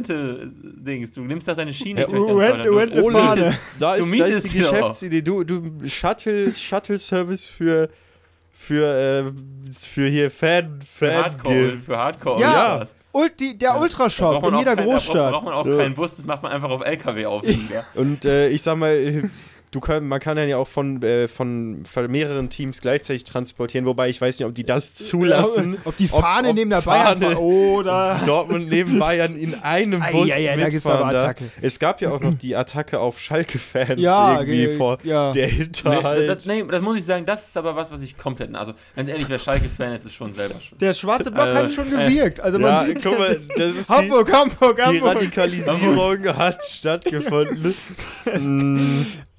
Rental-Dings. 0.10 1.13
Du 1.13 1.22
nimmst 1.22 1.48
doch 1.48 1.56
deine 1.56 1.74
Schiene 1.74 2.02
Ja, 2.02 2.08
ganz 2.08 2.19
Rent-. 2.24 2.65
Du- 2.65 3.02
du 3.02 3.10
mietest- 3.10 3.60
Da 3.80 3.95
Du 3.95 4.02
ist, 4.02 4.06
da 4.08 4.12
mietest 4.12 4.49
die 4.52 4.58
die 4.58 4.64
doch. 4.64 4.72
Geschäftsidee. 4.72 5.22
Du, 5.22 5.44
du 5.44 5.88
Shuttle, 5.88 6.52
Shuttle-Service 6.54 7.46
für, 7.46 7.90
für, 8.54 8.86
äh, 9.28 9.72
für 9.86 10.08
hier 10.10 10.30
Fan, 10.32 10.80
Für 10.82 11.08
Fan 11.12 11.24
Hardcore, 11.24 11.78
für 11.86 11.98
Hardcore 11.98 12.42
Ja. 12.42 12.80
was? 12.82 12.96
Ulti, 13.12 13.58
der 13.58 13.80
Ultrashop 13.82 14.44
in 14.44 14.60
jeder 14.60 14.76
kein, 14.76 14.86
Da 14.88 14.92
braucht, 14.94 15.06
Großstadt. 15.08 15.32
braucht 15.32 15.46
man 15.46 15.54
auch 15.56 15.66
Ja. 15.66 15.78
keinen 15.78 15.96
Bus, 15.96 16.16
das 16.18 16.26
macht 16.26 16.44
man 16.44 16.52
einfach 16.52 16.70
auf 16.70 16.82
LKW 16.86 17.26
auf. 17.26 17.44
Und 17.96 18.26
äh, 18.26 18.50
ich 18.50 18.62
sag 18.62 18.78
mal, 18.78 19.30
du 19.72 19.80
kann, 19.80 20.08
man 20.08 20.20
kann 20.20 20.36
dann 20.36 20.50
ja 20.50 20.58
auch 20.58 20.68
von, 20.68 21.02
äh, 21.04 21.28
von 21.28 21.84
mehreren 22.08 22.50
Teams 22.50 22.82
gleichzeitig 22.82 23.24
transportieren, 23.24 23.86
wobei 23.86 24.10
ich 24.10 24.20
weiß 24.20 24.40
nicht, 24.40 24.48
ob 24.48 24.56
die 24.56 24.66
das 24.66 24.96
zulassen. 24.96 25.78
Ob 25.86 25.96
die 25.98 26.08
Fahne 26.08 26.50
ob 26.50 26.56
neben 26.56 26.70
der 26.70 26.82
Bayern 26.82 27.20
Fahne- 27.22 27.38
oder. 27.38 28.20
Dortmund 28.26 28.70
neben 28.70 28.98
Bayern 29.00 29.36
in 29.36 29.54
einem 29.62 30.02
Ei, 30.02 30.12
Bus 30.12 30.30
da 30.30 30.70
gibt's 30.70 30.86
aber 30.86 31.06
mitfahren. 31.06 31.12
Da. 31.14 31.18
Attacke. 31.20 31.44
Es 31.62 31.80
gab 31.80 32.02
ja 32.02 32.12
auch 32.12 32.20
noch 32.20 32.34
die 32.34 32.56
Attacke 32.56 33.00
auf 33.00 33.20
Schalke-Fans 33.20 34.00
Ja, 34.02 34.40
irgendwie 34.42 34.66
ge- 34.66 34.78
vor 34.78 34.98
ja. 35.04 35.32
der 35.32 35.48
Nee, 35.48 35.54
Hinterhalt. 35.54 36.28
das, 36.30 36.46
nee, 36.46 36.64
das 36.70 36.82
muss 36.82 36.98
ich 36.98 37.06
sagen, 37.06 37.26
das 37.26 37.48
ist 37.48 37.58
aber 37.58 37.76
was, 37.76 37.92
was 37.92 38.02
ich 38.02 38.18
komplett. 38.18 38.54
Also, 38.56 38.74
ganz 38.96 39.08
ehrlich, 39.10 39.30
wer 39.30 39.40
Schalke-Fan 39.40 39.94
ist, 39.94 40.06
ist 40.06 40.14
schon 40.16 40.34
selber 40.34 40.60
schon. 40.62 40.78
Der 40.80 40.94
schwarze 40.94 41.32
Block 41.32 41.48
Äh, 41.48 41.54
hat 41.56 41.72
schon 41.72 41.90
gewirkt. 41.90 42.40
Also 42.40 42.60
man 42.60 42.72
ja, 42.72 42.86
sieht 42.86 43.04
guck 43.04 43.18
mal, 43.20 43.40
das 43.58 43.76
ist 43.76 43.90
die, 43.90 43.94
Hamburg, 43.94 44.32
Hamburg, 44.34 44.76
die 44.78 44.82
Hamburg. 44.84 45.16
Radikalisierung 45.16 46.26
hat 46.38 46.64
stattgefunden. 46.70 47.76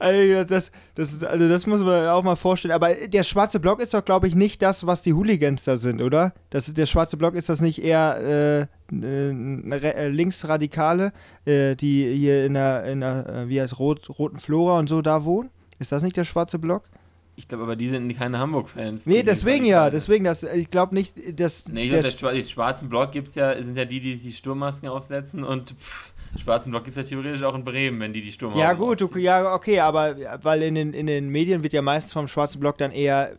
Das, 0.00 0.72
das 0.94 1.12
ist, 1.12 1.24
also 1.24 1.48
das 1.48 1.66
muss 1.66 1.80
man 1.82 2.08
auch 2.08 2.22
mal 2.22 2.34
vorstellen. 2.36 2.72
Aber 2.72 2.94
der 2.94 3.22
schwarze 3.22 3.60
Block 3.60 3.80
ist 3.80 3.92
doch, 3.94 4.04
glaube 4.04 4.26
ich, 4.28 4.34
nicht 4.34 4.62
das, 4.62 4.86
was 4.86 5.02
die 5.02 5.12
Hooligans 5.12 5.64
da 5.64 5.76
sind, 5.76 6.00
oder? 6.00 6.32
Das, 6.48 6.72
der 6.72 6.86
schwarze 6.86 7.16
Block 7.16 7.34
ist 7.34 7.48
das 7.48 7.60
nicht 7.60 7.82
eher 7.82 8.66
äh, 8.90 8.94
äh, 9.04 10.08
Linksradikale, 10.08 11.12
äh, 11.44 11.76
die 11.76 12.12
hier 12.16 12.44
in 12.46 12.54
der, 12.54 12.84
in 12.84 13.00
der 13.00 13.26
äh, 13.28 13.48
wie 13.48 13.60
heißt 13.60 13.78
Rot, 13.78 14.08
Roten 14.18 14.38
Flora 14.38 14.78
und 14.78 14.88
so 14.88 15.02
da 15.02 15.24
wohnen? 15.24 15.50
Ist 15.78 15.92
das 15.92 16.02
nicht 16.02 16.16
der 16.16 16.24
schwarze 16.24 16.58
Block? 16.58 16.84
Ich 17.36 17.48
glaube, 17.48 17.64
aber 17.64 17.76
die 17.76 17.88
sind 17.88 18.14
keine 18.18 18.38
Hamburg-Fans. 18.38 19.06
Nee, 19.06 19.22
deswegen 19.22 19.64
ja, 19.64 19.88
deswegen 19.88 20.24
das. 20.24 20.42
Ich 20.42 20.70
glaube 20.70 20.94
nicht, 20.94 21.14
dass 21.40 21.68
Nee, 21.68 21.84
ich 21.84 21.90
der, 21.90 22.00
glaub, 22.02 22.12
der, 22.12 22.20
Schwa- 22.30 22.34
die 22.34 22.44
schwarzen 22.44 22.88
Block 22.90 23.12
gibt's 23.12 23.34
ja, 23.34 23.62
sind 23.62 23.76
ja 23.78 23.86
die, 23.86 24.00
die 24.00 24.16
sich 24.16 24.36
Sturmmasken 24.36 24.88
aufsetzen 24.90 25.42
und 25.44 25.70
pff, 25.70 26.12
schwarzen 26.38 26.70
Block 26.70 26.84
gibt 26.84 26.96
es 26.96 27.02
ja 27.04 27.08
theoretisch 27.08 27.42
auch 27.42 27.54
in 27.54 27.64
Bremen, 27.64 27.98
wenn 28.00 28.12
die 28.12 28.22
die 28.22 28.32
Sturmmasken 28.32 28.62
Ja, 28.68 28.72
gut, 28.74 29.02
aufziehen. 29.02 29.08
okay, 29.08 29.20
ja, 29.22 29.54
okay, 29.54 29.80
aber 29.80 30.16
weil 30.42 30.62
in 30.62 30.74
den, 30.74 30.92
in 30.92 31.06
den 31.06 31.28
Medien 31.28 31.62
wird 31.62 31.72
ja 31.72 31.82
meistens 31.82 32.12
vom 32.12 32.28
schwarzen 32.28 32.60
Block 32.60 32.78
dann 32.78 32.92
eher 32.92 33.36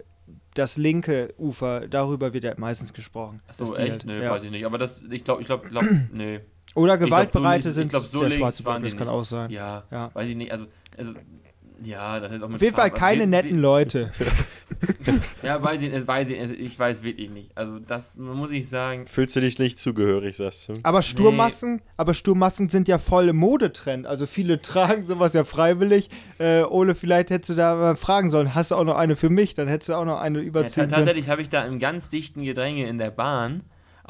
das 0.53 0.75
linke 0.77 1.33
Ufer, 1.37 1.87
darüber 1.87 2.33
wird 2.33 2.43
ja 2.43 2.53
meistens 2.57 2.91
gesprochen. 2.93 3.41
Achso, 3.47 3.73
echt? 3.75 3.79
halt- 3.91 4.05
nee, 4.05 4.21
ja. 4.21 4.31
weiß 4.31 4.43
ich 4.43 4.51
nicht. 4.51 4.65
Aber 4.65 4.77
das, 4.77 5.01
ich 5.09 5.23
glaube, 5.23 5.41
ich 5.41 5.47
glaube, 5.47 5.67
glaub, 5.69 5.83
nee. 6.11 6.41
Oder 6.75 6.93
Ich 6.93 6.99
glaub, 6.99 6.99
so 6.99 7.05
Gewaltbereite 7.05 7.71
sind 7.71 7.83
ich 7.85 7.89
glaub, 7.89 8.05
so 8.05 8.19
der 8.21 8.29
schwarze 8.31 8.63
Block, 8.63 8.81
das 8.83 8.95
kann 8.97 9.07
auch 9.07 9.23
sein. 9.25 9.49
Ja, 9.49 9.83
Ja. 9.91 10.09
weiß 10.13 10.27
ich 10.27 10.35
nicht. 10.35 10.51
Also, 10.51 10.65
also 10.97 11.13
ja, 11.83 12.19
das 12.19 12.31
ist 12.31 12.43
auch 12.43 12.47
mit 12.47 12.55
Auf 12.55 12.61
jeden 12.61 12.75
Fall 12.75 12.91
keine 12.91 13.27
netten 13.27 13.59
Leute. 13.59 14.11
Ja, 15.43 15.61
weiß 15.61 15.81
ich, 15.83 16.07
weiß 16.07 16.29
ich, 16.29 16.39
also 16.39 16.53
ich 16.55 16.77
weiß 16.79 17.03
wirklich 17.03 17.29
nicht. 17.29 17.55
Also, 17.55 17.77
das 17.79 18.17
muss 18.17 18.51
ich 18.51 18.67
sagen. 18.69 19.05
Fühlst 19.05 19.35
du 19.35 19.39
dich 19.41 19.59
nicht 19.59 19.77
zugehörig, 19.77 20.37
sagst 20.37 20.69
du? 20.69 20.73
Aber 20.83 21.01
Sturmmasken, 21.01 21.81
aber 21.97 22.13
Sturmmasken 22.13 22.69
sind 22.69 22.87
ja 22.87 22.97
voll 22.97 23.29
im 23.29 23.35
Modetrend. 23.37 24.07
Also 24.07 24.25
viele 24.25 24.61
tragen 24.61 25.05
sowas 25.05 25.33
ja 25.33 25.43
freiwillig. 25.43 26.09
Äh, 26.39 26.63
Ole, 26.63 26.95
vielleicht 26.95 27.29
hättest 27.29 27.51
du 27.51 27.53
da 27.55 27.75
mal 27.75 27.95
fragen 27.95 28.29
sollen, 28.29 28.55
hast 28.55 28.71
du 28.71 28.75
auch 28.75 28.83
noch 28.85 28.95
eine 28.95 29.15
für 29.15 29.29
mich? 29.29 29.53
Dann 29.53 29.67
hättest 29.67 29.89
du 29.89 29.93
auch 29.93 30.05
noch 30.05 30.19
eine 30.19 30.39
Ja, 30.39 30.45
überziehen 30.45 30.83
können. 30.83 30.93
tatsächlich 30.93 31.29
habe 31.29 31.41
ich 31.41 31.49
da 31.49 31.63
im 31.65 31.77
ganz 31.79 32.09
dichten 32.09 32.43
Gedränge 32.43 32.87
in 32.87 32.97
der 32.97 33.11
Bahn 33.11 33.61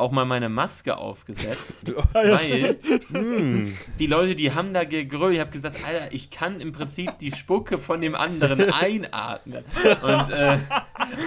auch 0.01 0.11
mal 0.11 0.25
meine 0.25 0.49
Maske 0.49 0.97
aufgesetzt, 0.97 1.93
weil 2.13 2.77
Hm. 3.11 3.77
die 3.99 4.07
Leute, 4.07 4.35
die 4.35 4.51
haben 4.53 4.73
da 4.73 4.83
gegrölt. 4.83 5.35
Ich 5.35 5.39
habe 5.39 5.51
gesagt, 5.51 5.77
Alter, 5.85 6.13
ich 6.13 6.29
kann 6.29 6.59
im 6.59 6.71
Prinzip 6.73 7.17
die 7.19 7.31
Spucke 7.31 7.77
von 7.77 8.01
dem 8.01 8.15
anderen 8.15 8.71
einatmen. 8.73 9.63
Und, 10.01 10.29
äh, 10.31 10.57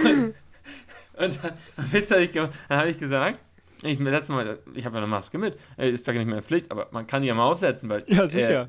und, 0.05 0.35
und 1.17 1.39
dann, 1.43 1.53
wisst 1.91 2.11
ihr, 2.11 2.19
ich 2.19 2.33
dann 2.33 2.51
habe 2.69 2.91
ich 2.91 2.99
gesagt, 2.99 3.39
ich 3.83 3.99
mal, 4.29 4.59
ich 4.75 4.85
habe 4.87 4.97
ja 4.97 5.03
eine 5.03 5.07
Maske 5.11 5.39
mit, 5.39 5.57
äh, 5.79 5.91
ist 5.91 6.07
da 6.09 6.13
nicht 6.13 6.27
mehr 6.27 6.43
Pflicht, 6.43 6.71
aber 6.71 6.89
man 6.91 7.07
kann 7.07 7.23
die 7.23 7.29
ja 7.29 7.35
mal 7.35 7.45
aufsetzen, 7.45 7.89
weil 7.89 8.03
Ja, 8.07 8.25
äh, 8.25 8.29
sicher. 8.29 8.69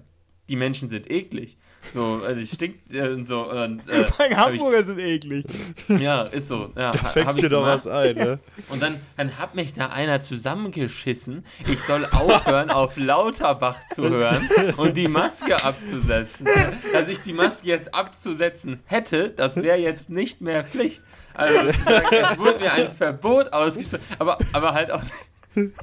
die 0.50 0.56
Menschen 0.56 0.90
sind 0.90 1.10
eklig. 1.10 1.58
So, 1.94 2.22
also 2.26 2.46
stinkt 2.46 2.94
äh, 2.94 3.08
und 3.10 3.28
so. 3.28 3.50
Und, 3.50 3.88
äh, 3.88 4.06
Weil 4.18 4.36
hab 4.36 4.52
ich, 4.54 4.60
Hamburger 4.60 4.84
sind 4.84 5.00
eklig. 5.00 5.46
ja, 5.88 6.24
ist 6.24 6.48
so. 6.48 6.72
Ja, 6.76 6.92
Da 6.92 7.04
fängst 7.06 7.38
dir 7.42 7.50
doch 7.50 7.62
gemacht. 7.62 7.86
was 7.86 7.88
ein, 7.88 8.16
ne? 8.16 8.40
Und 8.70 8.82
dann, 8.82 9.00
dann 9.18 9.38
hat 9.38 9.56
mich 9.56 9.74
da 9.74 9.88
einer 9.88 10.20
zusammengeschissen. 10.22 11.46
Ich 11.72 11.82
soll 11.82 12.06
aufhören, 12.12 12.70
auf 12.70 12.98
Lauterbach 12.98 13.78
zu 13.94 14.10
hören 14.10 14.50
und 14.78 14.98
die 14.98 15.08
Maske 15.08 15.64
abzusetzen. 15.64 16.48
Dass 16.94 17.08
ich 17.08 17.22
die 17.24 17.34
Maske 17.34 17.68
jetzt 17.68 17.94
abzusetzen 17.94 18.80
hätte, 18.86 19.30
das 19.30 19.56
wäre 19.58 19.78
jetzt 19.78 20.10
nicht 20.10 20.42
mehr 20.42 20.64
Pflicht. 20.64 21.04
Also 21.34 21.70
es 21.70 22.38
wurde 22.38 22.60
mir 22.60 22.72
ein 22.74 22.92
Verbot 22.92 23.52
ausgesprochen, 23.54 24.04
aber, 24.20 24.38
aber 24.54 24.74
halt 24.74 24.90
auch, 24.92 25.02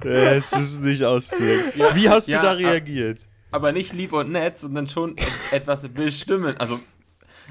es 0.05 0.53
ist 0.53 0.81
nicht 0.81 1.05
auszudenken. 1.05 1.73
Wie 1.95 2.09
hast 2.09 2.29
du 2.29 2.33
Ja, 2.33 2.43
da 2.43 2.53
ab- 2.53 2.59
reagiert? 2.59 3.21
Aber 3.53 3.73
nicht 3.73 3.93
lieb 3.93 4.13
und 4.13 4.33
nett, 4.33 4.59
sondern 4.59 4.89
schon 4.89 5.17
etwas 5.53 5.87
bestimmen. 5.89 6.57
Also 6.59 6.81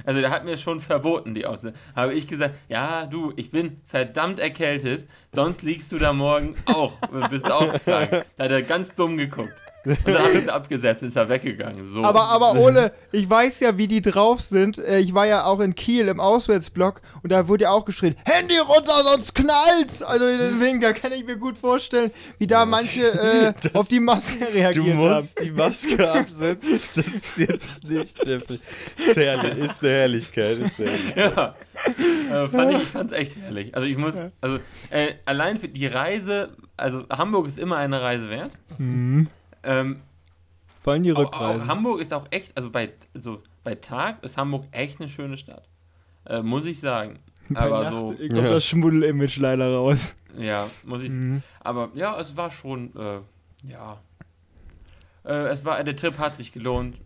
also 0.05 0.21
der 0.21 0.31
hat 0.31 0.45
mir 0.45 0.57
schon 0.57 0.81
verboten, 0.81 1.35
die 1.35 1.45
Aussage. 1.45 1.73
Habe 1.95 2.13
ich 2.13 2.27
gesagt, 2.27 2.55
ja, 2.69 3.05
du, 3.05 3.33
ich 3.35 3.51
bin 3.51 3.81
verdammt 3.85 4.39
erkältet, 4.39 5.07
sonst 5.33 5.61
liegst 5.61 5.91
du 5.91 5.97
da 5.97 6.13
morgen 6.13 6.55
auch 6.65 6.93
bist 7.29 7.49
auch 7.51 7.73
krank. 7.83 8.25
Da 8.37 8.45
hat 8.45 8.51
er 8.51 8.61
ganz 8.61 8.95
dumm 8.95 9.17
geguckt. 9.17 9.53
Und 9.85 9.97
dann 10.05 10.19
habe 10.19 10.31
ich 10.33 10.43
es 10.43 10.47
abgesetzt, 10.47 11.01
ist 11.03 11.15
er 11.15 11.27
weggegangen. 11.29 11.85
So. 11.87 12.03
Aber, 12.03 12.23
aber 12.25 12.53
Ole, 12.59 12.91
ich 13.11 13.29
weiß 13.29 13.61
ja, 13.61 13.77
wie 13.77 13.87
die 13.87 14.01
drauf 14.01 14.41
sind. 14.41 14.77
Äh, 14.77 14.99
Ich 14.99 15.13
war 15.13 15.25
ja 15.25 15.45
auch 15.45 15.59
in 15.59 15.73
Kiel 15.75 16.07
im 16.07 16.19
Auswärtsblock 16.19 17.01
und 17.23 17.31
da 17.31 17.47
wurde 17.47 17.63
ja 17.63 17.71
auch 17.71 17.85
geschrien, 17.85 18.15
Handy 18.25 18.57
runter, 18.57 19.03
sonst 19.03 19.33
knallt's! 19.35 20.01
Also 20.03 20.25
deswegen, 20.25 20.81
da 20.81 20.93
kann 20.93 21.11
ich 21.11 21.25
mir 21.25 21.37
gut 21.37 21.57
vorstellen, 21.57 22.11
wie 22.37 22.47
da 22.47 22.65
manche 22.65 23.03
äh, 23.73 23.77
auf 23.77 23.87
die 23.87 23.99
Maske 23.99 24.37
Du 24.39 24.45
reagiert 24.45 24.95
musst 24.95 25.41
die 25.41 25.51
Maske 25.51 26.11
absetzen. 26.11 26.59
Das 26.71 26.97
ist 26.97 27.37
jetzt 27.37 27.83
nicht 27.83 28.25
der. 28.25 28.41
Ist, 28.97 29.17
herrlich, 29.17 29.57
ist 29.57 29.83
eine 29.83 29.91
Herrlichkeit. 29.93 30.57
Ist 30.59 30.79
eine 30.79 30.89
Herrlichkeit. 30.89 31.35
ja. 31.37 31.55
Also 32.31 32.57
fand 32.57 32.71
ich, 32.73 32.77
ich 32.83 32.87
fand's 32.89 33.13
echt 33.13 33.35
herrlich. 33.37 33.73
Also 33.75 33.87
ich 33.87 33.97
muss, 33.97 34.13
also 34.41 34.57
äh, 34.91 35.15
allein 35.25 35.57
für 35.57 35.67
die 35.67 35.87
Reise, 35.87 36.55
also 36.77 37.05
Hamburg 37.09 37.47
ist 37.47 37.57
immer 37.57 37.77
eine 37.77 38.01
Reise 38.01 38.29
wert. 38.29 38.51
haben. 38.71 39.29
Ähm, 39.63 40.01
Vor 40.81 40.93
allem 40.93 41.03
die 41.03 41.11
Rückreise. 41.11 41.63
auch 41.63 41.67
Hamburg 41.67 42.01
ist 42.01 42.13
auch 42.13 42.25
echt, 42.31 42.55
also 42.57 42.69
bei, 42.69 42.91
so, 43.13 43.41
bei 43.63 43.75
Tag 43.75 44.23
ist 44.23 44.37
Hamburg 44.37 44.65
echt 44.71 44.99
eine 44.99 45.09
schöne 45.09 45.37
Stadt. 45.37 45.67
Äh, 46.25 46.41
muss 46.41 46.65
ich 46.65 46.79
sagen. 46.79 47.19
Bei 47.49 47.61
Aber 47.61 47.83
Nacht 47.83 47.93
so, 47.93 48.05
kommt 48.07 48.19
Ja. 48.31 48.41
das 48.53 48.65
Schmuddel-Image 48.65 49.37
leider 49.37 49.73
raus. 49.73 50.15
ja, 50.37 50.67
muss 50.83 51.01
ich. 51.01 51.11
Mhm. 51.11 51.43
Aber 51.59 51.89
ja, 51.95 52.17
es 52.19 52.35
war 52.37 52.49
schon, 52.51 52.95
äh, 52.95 53.19
ja. 53.69 53.99
Äh, 55.25 55.47
es 55.49 55.63
war, 55.65 55.83
der 55.83 55.95
Trip 55.95 56.17
hat 56.17 56.35
sich 56.35 56.51
gelohnt. 56.51 56.97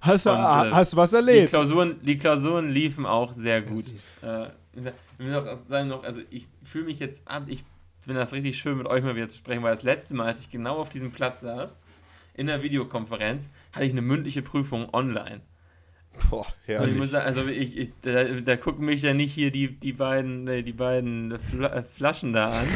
Hast 0.00 0.26
du, 0.26 0.30
Und, 0.30 0.36
äh, 0.38 0.70
hast 0.72 0.92
du 0.92 0.96
was 0.96 1.10
Die 1.10 1.16
erlebt? 1.16 1.48
Klausuren, 1.50 1.96
die 2.02 2.16
Klausuren 2.18 2.68
liefen 2.70 3.04
auch 3.06 3.32
sehr 3.32 3.62
gut. 3.62 3.84
süß. 3.84 4.12
Äh, 4.22 4.46
ich 5.18 5.24
muss 5.26 5.34
auch 5.34 5.56
sagen 5.56 5.88
noch, 5.88 6.04
also 6.04 6.20
ich 6.30 6.46
fühle 6.62 6.84
mich 6.84 6.98
jetzt 7.00 7.22
ab, 7.26 7.44
ich 7.46 7.64
finde 8.06 8.20
das 8.20 8.32
richtig 8.32 8.56
schön, 8.56 8.78
mit 8.78 8.86
euch 8.86 9.02
mal 9.02 9.16
wieder 9.16 9.28
zu 9.28 9.36
sprechen, 9.36 9.64
weil 9.64 9.74
das 9.74 9.82
letzte 9.82 10.14
Mal, 10.14 10.26
als 10.26 10.40
ich 10.40 10.50
genau 10.50 10.76
auf 10.76 10.88
diesem 10.88 11.10
Platz 11.10 11.40
saß, 11.40 11.76
in 12.34 12.46
der 12.46 12.62
Videokonferenz, 12.62 13.50
hatte 13.72 13.84
ich 13.84 13.90
eine 13.90 14.02
mündliche 14.02 14.42
Prüfung 14.42 14.94
online. 14.94 15.40
Boah, 16.30 16.46
Und 16.46 16.46
ich 16.62 16.68
herrlich. 16.68 16.96
muss 16.96 17.10
sagen, 17.10 17.26
also 17.26 17.46
ich, 17.48 17.76
ich, 17.76 17.90
da, 18.02 18.24
da 18.24 18.56
gucken 18.56 18.86
mich 18.86 19.02
ja 19.02 19.12
nicht 19.12 19.34
hier 19.34 19.50
die, 19.50 19.78
die 19.78 19.92
beiden, 19.92 20.46
die 20.64 20.72
beiden 20.72 21.32
äh, 21.32 21.82
Flaschen 21.82 22.32
da 22.32 22.60
an, 22.60 22.68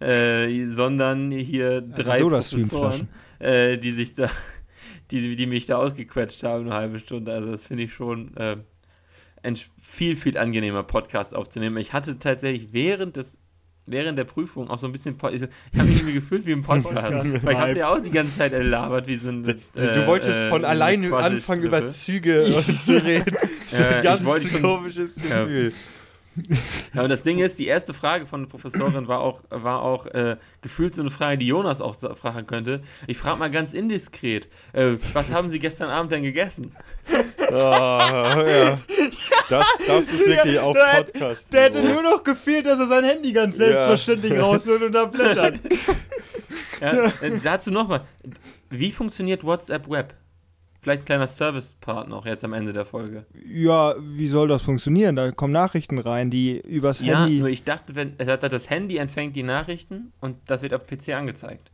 äh, 0.06 0.66
sondern 0.66 1.30
hier 1.30 1.80
drei 1.80 2.18
Soda-Stream-Flaschen. 2.18 3.08
Professoren, 3.08 3.08
äh, 3.38 3.78
die 3.78 3.92
sich 3.92 4.12
da, 4.12 4.28
die, 5.10 5.34
die 5.34 5.46
mich 5.46 5.64
da 5.64 5.78
ausgequetscht 5.78 6.42
haben, 6.42 6.66
eine 6.66 6.74
halbe 6.74 6.98
Stunde. 6.98 7.32
Also 7.32 7.50
das 7.50 7.62
finde 7.62 7.84
ich 7.84 7.94
schon 7.94 8.36
äh, 8.36 8.58
ein 9.42 9.56
viel, 9.80 10.14
viel 10.14 10.36
angenehmer 10.36 10.82
Podcast 10.82 11.34
aufzunehmen. 11.34 11.78
Ich 11.78 11.94
hatte 11.94 12.18
tatsächlich 12.18 12.72
während 12.72 13.16
des 13.16 13.38
während 13.86 14.18
der 14.18 14.24
Prüfung 14.24 14.68
auch 14.70 14.78
so 14.78 14.86
ein 14.86 14.92
bisschen. 14.92 15.14
Ich, 15.14 15.22
habe 15.22 15.88
mich 15.88 15.96
irgendwie 15.96 16.14
gefühlt 16.14 16.46
wie 16.46 16.52
im 16.52 16.62
Podcast. 16.64 17.44
Weil 17.44 17.52
ich 17.52 17.58
habe 17.58 17.76
ja 17.76 17.88
auch 17.88 18.00
die 18.00 18.10
ganze 18.10 18.38
Zeit 18.38 18.52
erlabert, 18.52 19.06
wie 19.06 19.16
so 19.16 19.28
ein. 19.28 19.42
Du, 19.42 19.54
du 19.74 20.06
wolltest 20.06 20.42
äh, 20.42 20.48
von 20.48 20.64
alleine 20.64 21.06
eine 21.06 21.16
anfangen, 21.16 21.62
über. 21.62 21.88
Züge 21.88 22.46
zu 22.76 23.02
reden. 23.02 23.36
So 23.66 23.82
ein 23.82 24.02
ganz 24.02 24.22
komisches. 24.60 25.14
Gefühl. 25.14 25.72
Ja, 26.94 27.02
und 27.02 27.10
das 27.10 27.22
Ding 27.22 27.38
ist, 27.38 27.60
die 27.60 27.66
erste 27.66 27.94
Frage 27.94 28.26
von 28.26 28.42
der 28.42 28.48
Professorin 28.48 29.06
war 29.06 29.20
auch, 29.20 29.42
war 29.50 29.82
auch 29.82 30.06
äh, 30.06 30.36
gefühlt 30.62 30.92
so 30.94 31.02
eine 31.02 31.10
Frage, 31.10 31.38
die 31.38 31.46
Jonas 31.46 31.80
auch 31.80 31.94
fragen 31.94 32.46
könnte. 32.48 32.82
Ich 33.06 33.18
frage 33.18 33.38
mal 33.38 33.50
ganz 33.50 33.72
indiskret, 33.72 34.48
äh, 34.72 34.96
was 35.12 35.32
haben 35.32 35.50
Sie 35.50 35.60
gestern 35.60 35.90
Abend 35.90 36.10
denn 36.10 36.24
gegessen? 36.24 36.72
Ah, 37.52 38.44
ja. 38.46 38.78
Das, 39.50 39.66
das 39.86 40.10
ist 40.12 40.26
wirklich 40.26 40.54
Ja, 40.54 40.62
auf 40.62 40.74
der 40.76 40.86
hätte- 40.86 41.12
Podcast. 41.12 41.52
Der 41.52 41.62
hätte 41.64 41.82
nur 41.82 42.02
noch 42.02 42.22
gefehlt, 42.24 42.66
dass 42.66 42.78
er 42.78 42.86
sein 42.86 43.04
Handy 43.04 43.32
ganz 43.32 43.56
selbstverständlich 43.56 44.38
rausholt 44.40 44.82
und 44.82 44.92
da 44.92 45.04
blättert. 45.04 45.60
Ja, 46.80 46.92
äh, 47.22 47.32
dazu 47.42 47.70
nochmal, 47.70 48.02
wie 48.70 48.90
funktioniert 48.90 49.44
WhatsApp 49.44 49.88
Web? 49.88 50.14
Vielleicht 50.80 51.02
ein 51.02 51.06
kleiner 51.06 51.26
Service-Part 51.26 52.08
noch 52.08 52.26
jetzt 52.26 52.44
am 52.44 52.52
Ende 52.52 52.74
der 52.74 52.84
Folge. 52.84 53.24
Ja, 53.46 53.94
wie 54.00 54.28
soll 54.28 54.48
das 54.48 54.62
funktionieren? 54.64 55.16
Da 55.16 55.30
kommen 55.30 55.52
Nachrichten 55.52 55.98
rein, 55.98 56.28
die 56.30 56.58
übers 56.60 57.00
Ja, 57.00 57.22
Handy. 57.22 57.38
nur 57.40 57.48
ich 57.48 57.64
dachte, 57.64 57.94
wenn 57.94 58.18
äh, 58.18 58.36
das 58.38 58.68
Handy 58.68 58.98
empfängt 58.98 59.34
die 59.34 59.42
Nachrichten 59.44 60.12
und 60.20 60.36
das 60.46 60.60
wird 60.60 60.74
auf 60.74 60.86
PC 60.86 61.14
angezeigt. 61.14 61.70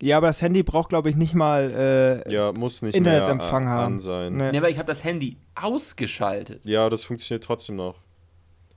Ja, 0.00 0.16
aber 0.18 0.28
das 0.28 0.40
Handy 0.42 0.62
braucht, 0.62 0.90
glaube 0.90 1.10
ich, 1.10 1.16
nicht 1.16 1.34
mal. 1.34 2.22
Äh, 2.26 2.32
Ja, 2.32 2.52
muss 2.52 2.82
nicht 2.82 2.94
Internetempfang 2.94 3.64
mehr 3.64 3.72
haben. 3.72 3.94
an 3.94 4.00
sein. 4.00 4.36
ne. 4.36 4.52
Ja, 4.52 4.60
aber 4.60 4.70
ich 4.70 4.78
habe 4.78 4.86
das 4.86 5.02
Handy 5.04 5.36
ausgeschaltet. 5.54 6.64
Ja, 6.64 6.88
das 6.88 7.04
funktioniert 7.04 7.44
trotzdem 7.44 7.76
noch. 7.76 7.96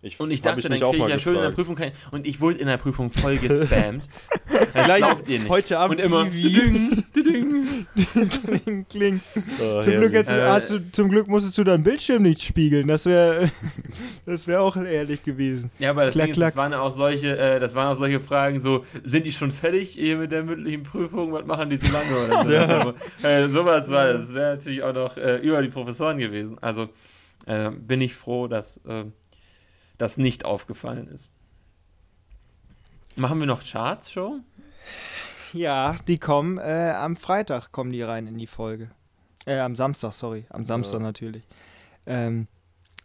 Ich, 0.04 0.20
Und 0.20 0.32
ich 0.32 0.42
dachte, 0.42 0.62
dann 0.68 0.80
kriege 0.80 0.98
ich 0.98 1.10
ja 1.10 1.20
schön 1.20 1.36
in 1.36 1.42
der. 1.42 1.52
Prüfung 1.52 1.76
kein. 1.76 1.92
Und 2.10 2.26
ich 2.26 2.42
wurde 2.42 2.58
in 2.58 2.66
der 2.66 2.78
Prüfung 2.78 3.12
voll 3.12 3.38
gespammt. 3.38 4.04
Das 4.74 4.96
glaubt 4.98 5.28
ihr 5.30 5.40
nicht. 5.40 5.50
heute 5.50 5.78
Abend 5.80 6.00
Und 6.00 6.06
immer. 6.06 6.26
Ivi. 6.26 7.04
Ding, 7.14 7.24
ding. 7.24 7.86
kling, 8.46 8.86
kling. 8.90 9.22
Oh, 9.62 9.82
Zum, 9.82 9.94
Glück 9.96 10.14
Äh, 10.14 10.62
du, 10.68 10.92
zum 10.92 11.10
Glück 11.10 11.28
musstest 11.28 11.58
du 11.58 11.64
deinen 11.64 11.84
Bildschirm 11.84 12.24
nicht 12.24 12.42
spiegeln. 12.42 12.88
Das 12.88 13.06
wäre 13.06 13.52
das 14.26 14.48
wär 14.48 14.62
auch 14.62 14.76
ehrlich 14.78 15.24
gewesen. 15.24 15.72
Ja, 15.80 15.92
aber 15.92 16.06
das 16.06 16.14
Klack, 16.14 16.26
Ding 16.26 16.32
ist, 16.32 16.38
klack. 16.38 16.50
das 16.54 16.58
waren 16.58 16.74
auch 16.74 16.92
solche, 16.92 17.38
äh, 17.38 17.60
das 17.60 17.76
waren 17.76 17.94
auch 17.94 17.98
solche 17.98 18.20
Fragen, 18.20 18.62
so, 18.62 18.86
sind 19.04 19.26
die 19.26 19.32
schon 19.32 19.52
fertig 19.52 19.92
hier 19.92 20.18
mit 20.18 20.32
der 20.32 20.44
mündlichen 20.44 20.84
Prüfung? 20.84 21.32
Was 21.34 21.46
machen 21.46 21.70
die 21.70 21.78
so 21.78 21.88
lange? 21.92 22.44
Oder 22.46 22.84
so. 22.84 22.94
Ja. 23.24 23.30
äh, 23.30 23.48
sowas 23.50 23.90
war 23.90 24.06
das. 24.06 24.28
Das 24.28 24.34
wäre 24.34 24.56
natürlich 24.56 24.84
auch 24.84 24.94
noch 24.94 25.18
äh, 25.18 25.38
über 25.38 25.62
die 25.62 25.70
Professoren 25.70 26.18
gewesen. 26.18 26.58
Also 26.62 26.90
äh, 27.46 27.72
bin 27.72 28.02
ich 28.02 28.14
froh, 28.16 28.48
dass 28.48 28.78
äh, 28.88 29.06
das 30.02 30.18
nicht 30.18 30.46
aufgefallen 30.46 31.08
ist. 31.10 31.32
Machen 33.16 33.40
wir 33.40 33.46
noch 33.46 33.62
Charts 33.64 34.12
schon? 34.12 34.44
Ja, 35.54 35.96
die 36.08 36.18
kommen 36.18 36.58
äh, 36.58 36.94
am 36.96 37.16
Freitag 37.16 37.72
kommen 37.72 37.92
die 37.92 38.02
rein 38.02 38.26
in 38.28 38.38
die 38.38 38.48
Folge. 38.48 38.90
Äh, 39.46 39.60
am 39.60 39.76
Samstag, 39.76 40.14
sorry. 40.14 40.46
Am 40.50 40.66
Samstag 40.66 41.00
Ja. 41.00 41.06
natürlich. 41.06 41.44
Ähm, 42.06 42.48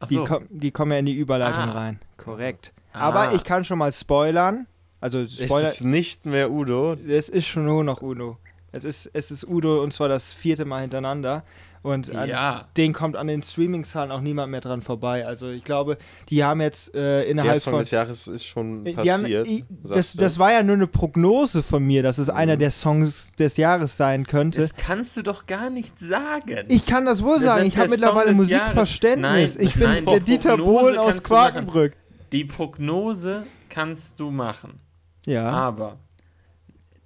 Ach 0.01 0.09
die, 0.09 0.15
so. 0.15 0.25
kom 0.25 0.47
die 0.51 0.71
kommen 0.71 0.93
ja 0.93 0.99
in 0.99 1.07
die 1.07 1.15
Überleitung 1.17 1.65
Ah. 1.65 1.73
rein. 1.73 2.01
Korrekt. 2.17 2.73
Ah. 2.93 3.01
Aber 3.01 3.35
ich 3.35 3.45
kann 3.45 3.65
schon 3.65 3.79
mal 3.79 3.93
spoilern. 3.93 4.67
Also 5.01 5.21
Es 5.21 5.35
Spoiler. 5.39 5.61
ist 5.69 5.83
nicht 5.83 6.25
mehr 6.25 6.51
Udo. 6.51 6.95
Es 6.95 7.29
ist 7.29 7.47
schon 7.47 7.65
nur 7.67 7.85
noch 7.85 8.01
Udo. 8.01 8.39
Es 8.73 8.85
ist, 8.85 9.11
es 9.13 9.31
ist 9.31 9.45
Udo 9.47 9.83
und 9.83 9.93
zwar 9.93 10.09
das 10.09 10.33
vierte 10.33 10.65
Mal 10.65 10.83
hintereinander. 10.83 11.45
Und 11.87 12.15
an 12.15 12.29
Ja. 12.29 12.67
den 12.77 12.93
kommt 12.93 13.15
an 13.15 13.29
den 13.29 13.45
Streaming-Zahlen 13.45 14.11
auch 14.11 14.21
niemand 14.21 14.51
mehr 14.51 14.61
dran 14.61 14.83
vorbei. 14.83 15.25
Also 15.25 15.49
ich 15.51 15.63
glaube, 15.63 15.99
die 16.29 16.43
haben 16.43 16.61
jetzt 16.61 16.89
äh, 16.95 16.99
Der 16.99 17.27
innerhalb 17.29 17.61
Song 17.61 17.75
von. 17.75 17.81
des 17.81 17.93
Jahres 17.93 18.27
ist 18.27 18.45
schon 18.45 18.85
haben, 18.85 18.95
passiert. 18.97 19.47
i- 19.47 19.63
das, 19.85 20.15
das 20.15 20.39
war 20.41 20.51
ja 20.53 20.65
nur 20.65 20.75
eine 20.75 20.89
Prognose 20.89 21.63
von 21.63 21.85
mir, 21.85 22.03
dass 22.03 22.19
es 22.19 22.29
einer 22.29 22.57
Mhm. 22.57 22.59
der 22.59 22.71
Songs 22.73 23.31
des 23.39 23.57
Jahres 23.57 23.97
sein 23.97 24.27
könnte. 24.27 24.61
Das 24.63 24.75
kannst 24.75 25.17
du 25.17 25.23
doch 25.23 25.47
gar 25.47 25.71
nicht 25.71 25.97
sagen. 25.99 26.65
Ich 26.71 26.87
kann 26.87 27.05
das 27.07 27.23
wohl 27.23 27.37
Das 27.37 27.45
sagen, 27.45 27.67
ich 27.67 27.75
der 27.75 27.83
habe 27.85 27.91
mittlerweile. 27.91 28.33
Musikverständnis. 28.33 29.57
Nein, 29.57 29.67
ich 29.67 29.75
bin 29.75 29.83
nein, 29.85 30.07
der 30.07 30.19
die 30.19 30.25
Dieter 30.25 30.57
Prognose 30.57 30.81
Bohlen 30.81 30.99
aus. 30.99 31.23
Quakenbrück. 31.23 31.93
Die 32.33 32.45
Prognose 32.45 33.47
kannst 33.69 34.19
du 34.19 34.33
machen. 34.33 34.81
Ja. 35.25 35.45
Aber 35.51 35.99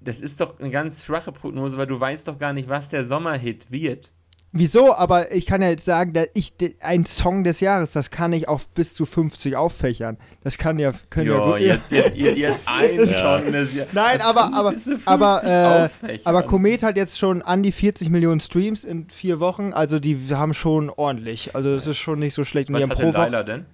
das 0.02 0.20
ist 0.20 0.40
doch 0.40 0.58
eine 0.58 0.70
ganz 0.70 1.04
schwache 1.04 1.32
Prognose, 1.32 1.76
weil 1.76 1.86
du 1.86 2.00
weißt 2.00 2.26
doch 2.28 2.38
gar 2.38 2.54
nicht, 2.54 2.70
was 2.70 2.88
der 2.88 3.04
Sommerhit 3.04 3.70
wird. 3.70 4.10
Wieso? 4.52 4.94
Aber 4.94 5.30
ich 5.32 5.46
kann 5.46 5.62
ja 5.62 5.68
jetzt 5.70 5.84
sagen, 5.84 6.12
dass 6.12 6.26
ich 6.34 6.52
ein 6.80 7.06
Song 7.06 7.44
des 7.44 7.60
Jahres, 7.60 7.92
das 7.92 8.10
kann 8.10 8.32
ich 8.32 8.48
auf 8.48 8.68
bis 8.70 8.94
zu 8.94 9.06
50 9.06 9.56
auffächern. 9.56 10.16
Das 10.42 10.58
kann 10.58 10.80
ja 10.80 10.92
können 11.08 11.28
ja, 11.30 11.36
Jo, 11.36 11.52
gut. 11.52 11.60
jetzt, 11.60 11.92
jetzt, 11.92 12.16
ihr, 12.16 12.36
ihr 12.36 12.56
ein 12.66 12.96
Ja. 12.98 13.38
Song 13.38 13.52
des 13.52 13.74
Jahres. 13.74 13.92
Nein, 13.92 14.18
Das 14.18 14.26
aber 14.26 14.52
aber 14.52 14.70
bis 14.72 14.84
zu 14.84 14.90
50 14.98 15.08
aber 15.08 15.88
äh, 16.02 16.18
aber 16.24 16.42
Komet 16.42 16.82
hat 16.82 16.96
jetzt 16.96 17.16
schon 17.16 17.42
an 17.42 17.62
die 17.62 17.70
40 17.70 18.10
Millionen 18.10 18.40
Streams 18.40 18.82
in 18.84 19.08
vier 19.08 19.38
Wochen. 19.38 19.72
Also 19.72 20.00
die 20.00 20.18
haben 20.30 20.52
schon 20.54 20.90
ordentlich. 20.90 21.54
Also 21.54 21.70
es 21.70 21.86
ist 21.86 21.98
schon 21.98 22.18
nicht 22.18 22.34
so 22.34 22.42
schlecht. 22.42 22.70
Und 22.70 22.74
die 22.74 22.82
Was 22.82 22.90
haben 22.90 22.90
hat 22.90 22.98
pro 22.98 23.12
denn 23.12 23.32
Woche, 23.32 23.44
denn? 23.44 23.66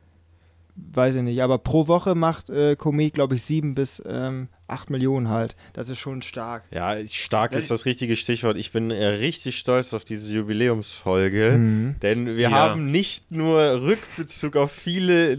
weiß 0.92 1.14
ich 1.16 1.22
nicht, 1.22 1.40
aber 1.40 1.56
pro 1.56 1.88
Woche 1.88 2.14
macht 2.14 2.50
äh, 2.50 2.76
Komet 2.76 3.14
glaube 3.14 3.36
ich 3.36 3.42
sieben 3.44 3.74
bis 3.74 4.02
ähm, 4.06 4.48
acht 4.68 4.90
Millionen 4.90 5.28
halt. 5.28 5.54
Das 5.74 5.88
ist 5.88 5.98
schon 5.98 6.22
stark. 6.22 6.64
Ja, 6.70 6.96
stark 7.08 7.52
Ja, 7.52 7.58
ist 7.58 7.70
das 7.70 7.84
richtige 7.86 8.16
Stichwort. 8.16 8.56
Ich 8.56 8.72
bin 8.72 8.90
äh, 8.90 9.04
richtig 9.06 9.58
stolz 9.58 9.94
auf 9.94 10.04
diese 10.04 10.34
Jubiläumsfolge, 10.34 11.52
Mhm. 11.56 11.96
denn 12.02 12.26
wir 12.36 12.48
Ja. 12.48 12.50
haben 12.50 12.90
nicht 12.90 13.30
nur 13.30 13.82
Rückbezug 13.82 14.56
auf 14.56 14.72
viele 14.72 15.34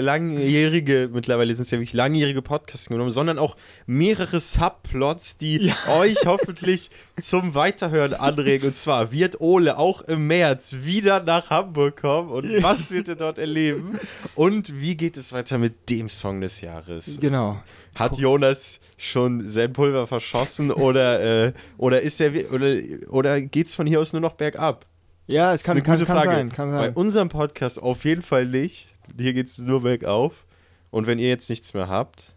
langjährige, 0.00 1.10
mittlerweile 1.12 1.54
sind 1.54 1.64
es 1.64 1.70
ja 1.70 1.78
wirklich 1.78 1.92
langjährige 1.92 2.42
Podcasts 2.42 2.88
genommen, 2.88 3.12
sondern 3.12 3.38
auch 3.38 3.56
mehrere 3.86 4.40
Subplots, 4.40 5.36
die 5.38 5.72
euch 5.88 6.24
hoffentlich 6.26 6.90
zum 7.20 7.54
Weiterhören 7.54 8.14
anregen. 8.14 8.68
Und 8.68 8.76
zwar 8.76 9.12
wird 9.12 9.40
Ole 9.40 9.78
auch 9.78 10.02
im 10.02 10.26
März 10.26 10.78
wieder 10.82 11.22
nach 11.22 11.50
Hamburg 11.50 12.00
kommen 12.00 12.30
und 12.30 12.62
was 12.62 12.90
wird 12.90 13.08
er 13.08 13.16
dort 13.16 13.38
erleben? 13.38 13.98
Und 14.34 14.80
wie 14.80 14.96
geht 14.96 15.16
es 15.16 15.32
weiter 15.32 15.58
mit 15.58 15.90
dem 15.90 16.08
Song 16.08 16.40
des 16.40 16.60
Jahres? 16.60 17.18
Genau. 17.20 17.62
Hat 17.96 18.16
Jonas 18.18 18.80
schon 18.96 19.48
sein 19.48 19.72
Pulver 19.72 20.06
verschossen 20.06 20.70
oder, 20.72 21.46
äh, 21.46 21.52
oder 21.78 22.00
ist 22.00 22.20
er 22.20 22.32
oder, 22.52 22.74
oder 23.08 23.40
geht 23.40 23.66
es 23.66 23.74
von 23.74 23.86
hier 23.86 24.00
aus 24.00 24.12
nur 24.12 24.20
noch 24.22 24.34
bergab? 24.34 24.86
Ja, 25.26 25.54
es 25.54 25.62
kann, 25.62 25.82
kann, 25.82 25.94
gute 25.98 26.06
kann 26.06 26.16
Frage. 26.16 26.30
sein. 26.32 26.52
Kann 26.52 26.70
Bei 26.70 26.86
sein. 26.86 26.94
unserem 26.94 27.28
Podcast 27.30 27.80
auf 27.82 28.04
jeden 28.04 28.22
Fall 28.22 28.46
nicht. 28.46 28.94
Hier 29.18 29.32
geht 29.32 29.46
es 29.48 29.58
nur 29.58 29.82
bergauf. 29.82 30.44
Und 30.90 31.06
wenn 31.06 31.18
ihr 31.18 31.28
jetzt 31.28 31.48
nichts 31.50 31.72
mehr 31.74 31.88
habt, 31.88 32.34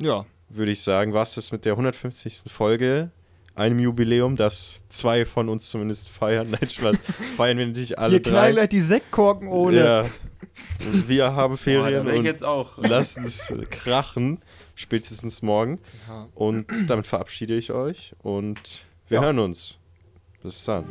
Ja. 0.00 0.24
würde 0.48 0.70
ich 0.70 0.82
sagen, 0.82 1.12
war 1.12 1.22
es 1.22 1.34
das 1.34 1.50
mit 1.52 1.64
der 1.64 1.72
150. 1.72 2.44
Folge, 2.46 3.10
einem 3.54 3.80
Jubiläum, 3.80 4.36
das 4.36 4.84
zwei 4.88 5.24
von 5.26 5.48
uns 5.48 5.68
zumindest 5.68 6.08
feiern. 6.08 6.48
Nein, 6.60 6.70
Spaß. 6.70 6.96
feiern 7.36 7.58
wir 7.58 7.66
natürlich 7.66 7.98
alle 7.98 8.12
Wir 8.12 8.22
knallen 8.22 8.44
drei. 8.44 8.52
gleich 8.52 8.68
die 8.68 8.80
Sektkorken 8.80 9.48
ohne. 9.48 9.76
Ja. 9.76 10.04
Wir 11.06 11.34
haben 11.34 11.54
Boah, 11.54 11.58
Ferien 11.58 12.06
ich 12.08 12.14
und 12.18 12.24
jetzt 12.24 12.44
auch. 12.44 12.78
lasst 12.78 13.18
es 13.18 13.52
krachen. 13.70 14.38
Spätestens 14.78 15.42
morgen. 15.42 15.80
Und 16.36 16.66
damit 16.86 17.04
verabschiede 17.08 17.56
ich 17.56 17.72
euch 17.72 18.14
und 18.22 18.86
wir 19.08 19.16
Ja. 19.16 19.22
hören 19.24 19.40
uns. 19.40 19.80
Bis 20.40 20.62
dann. 20.64 20.84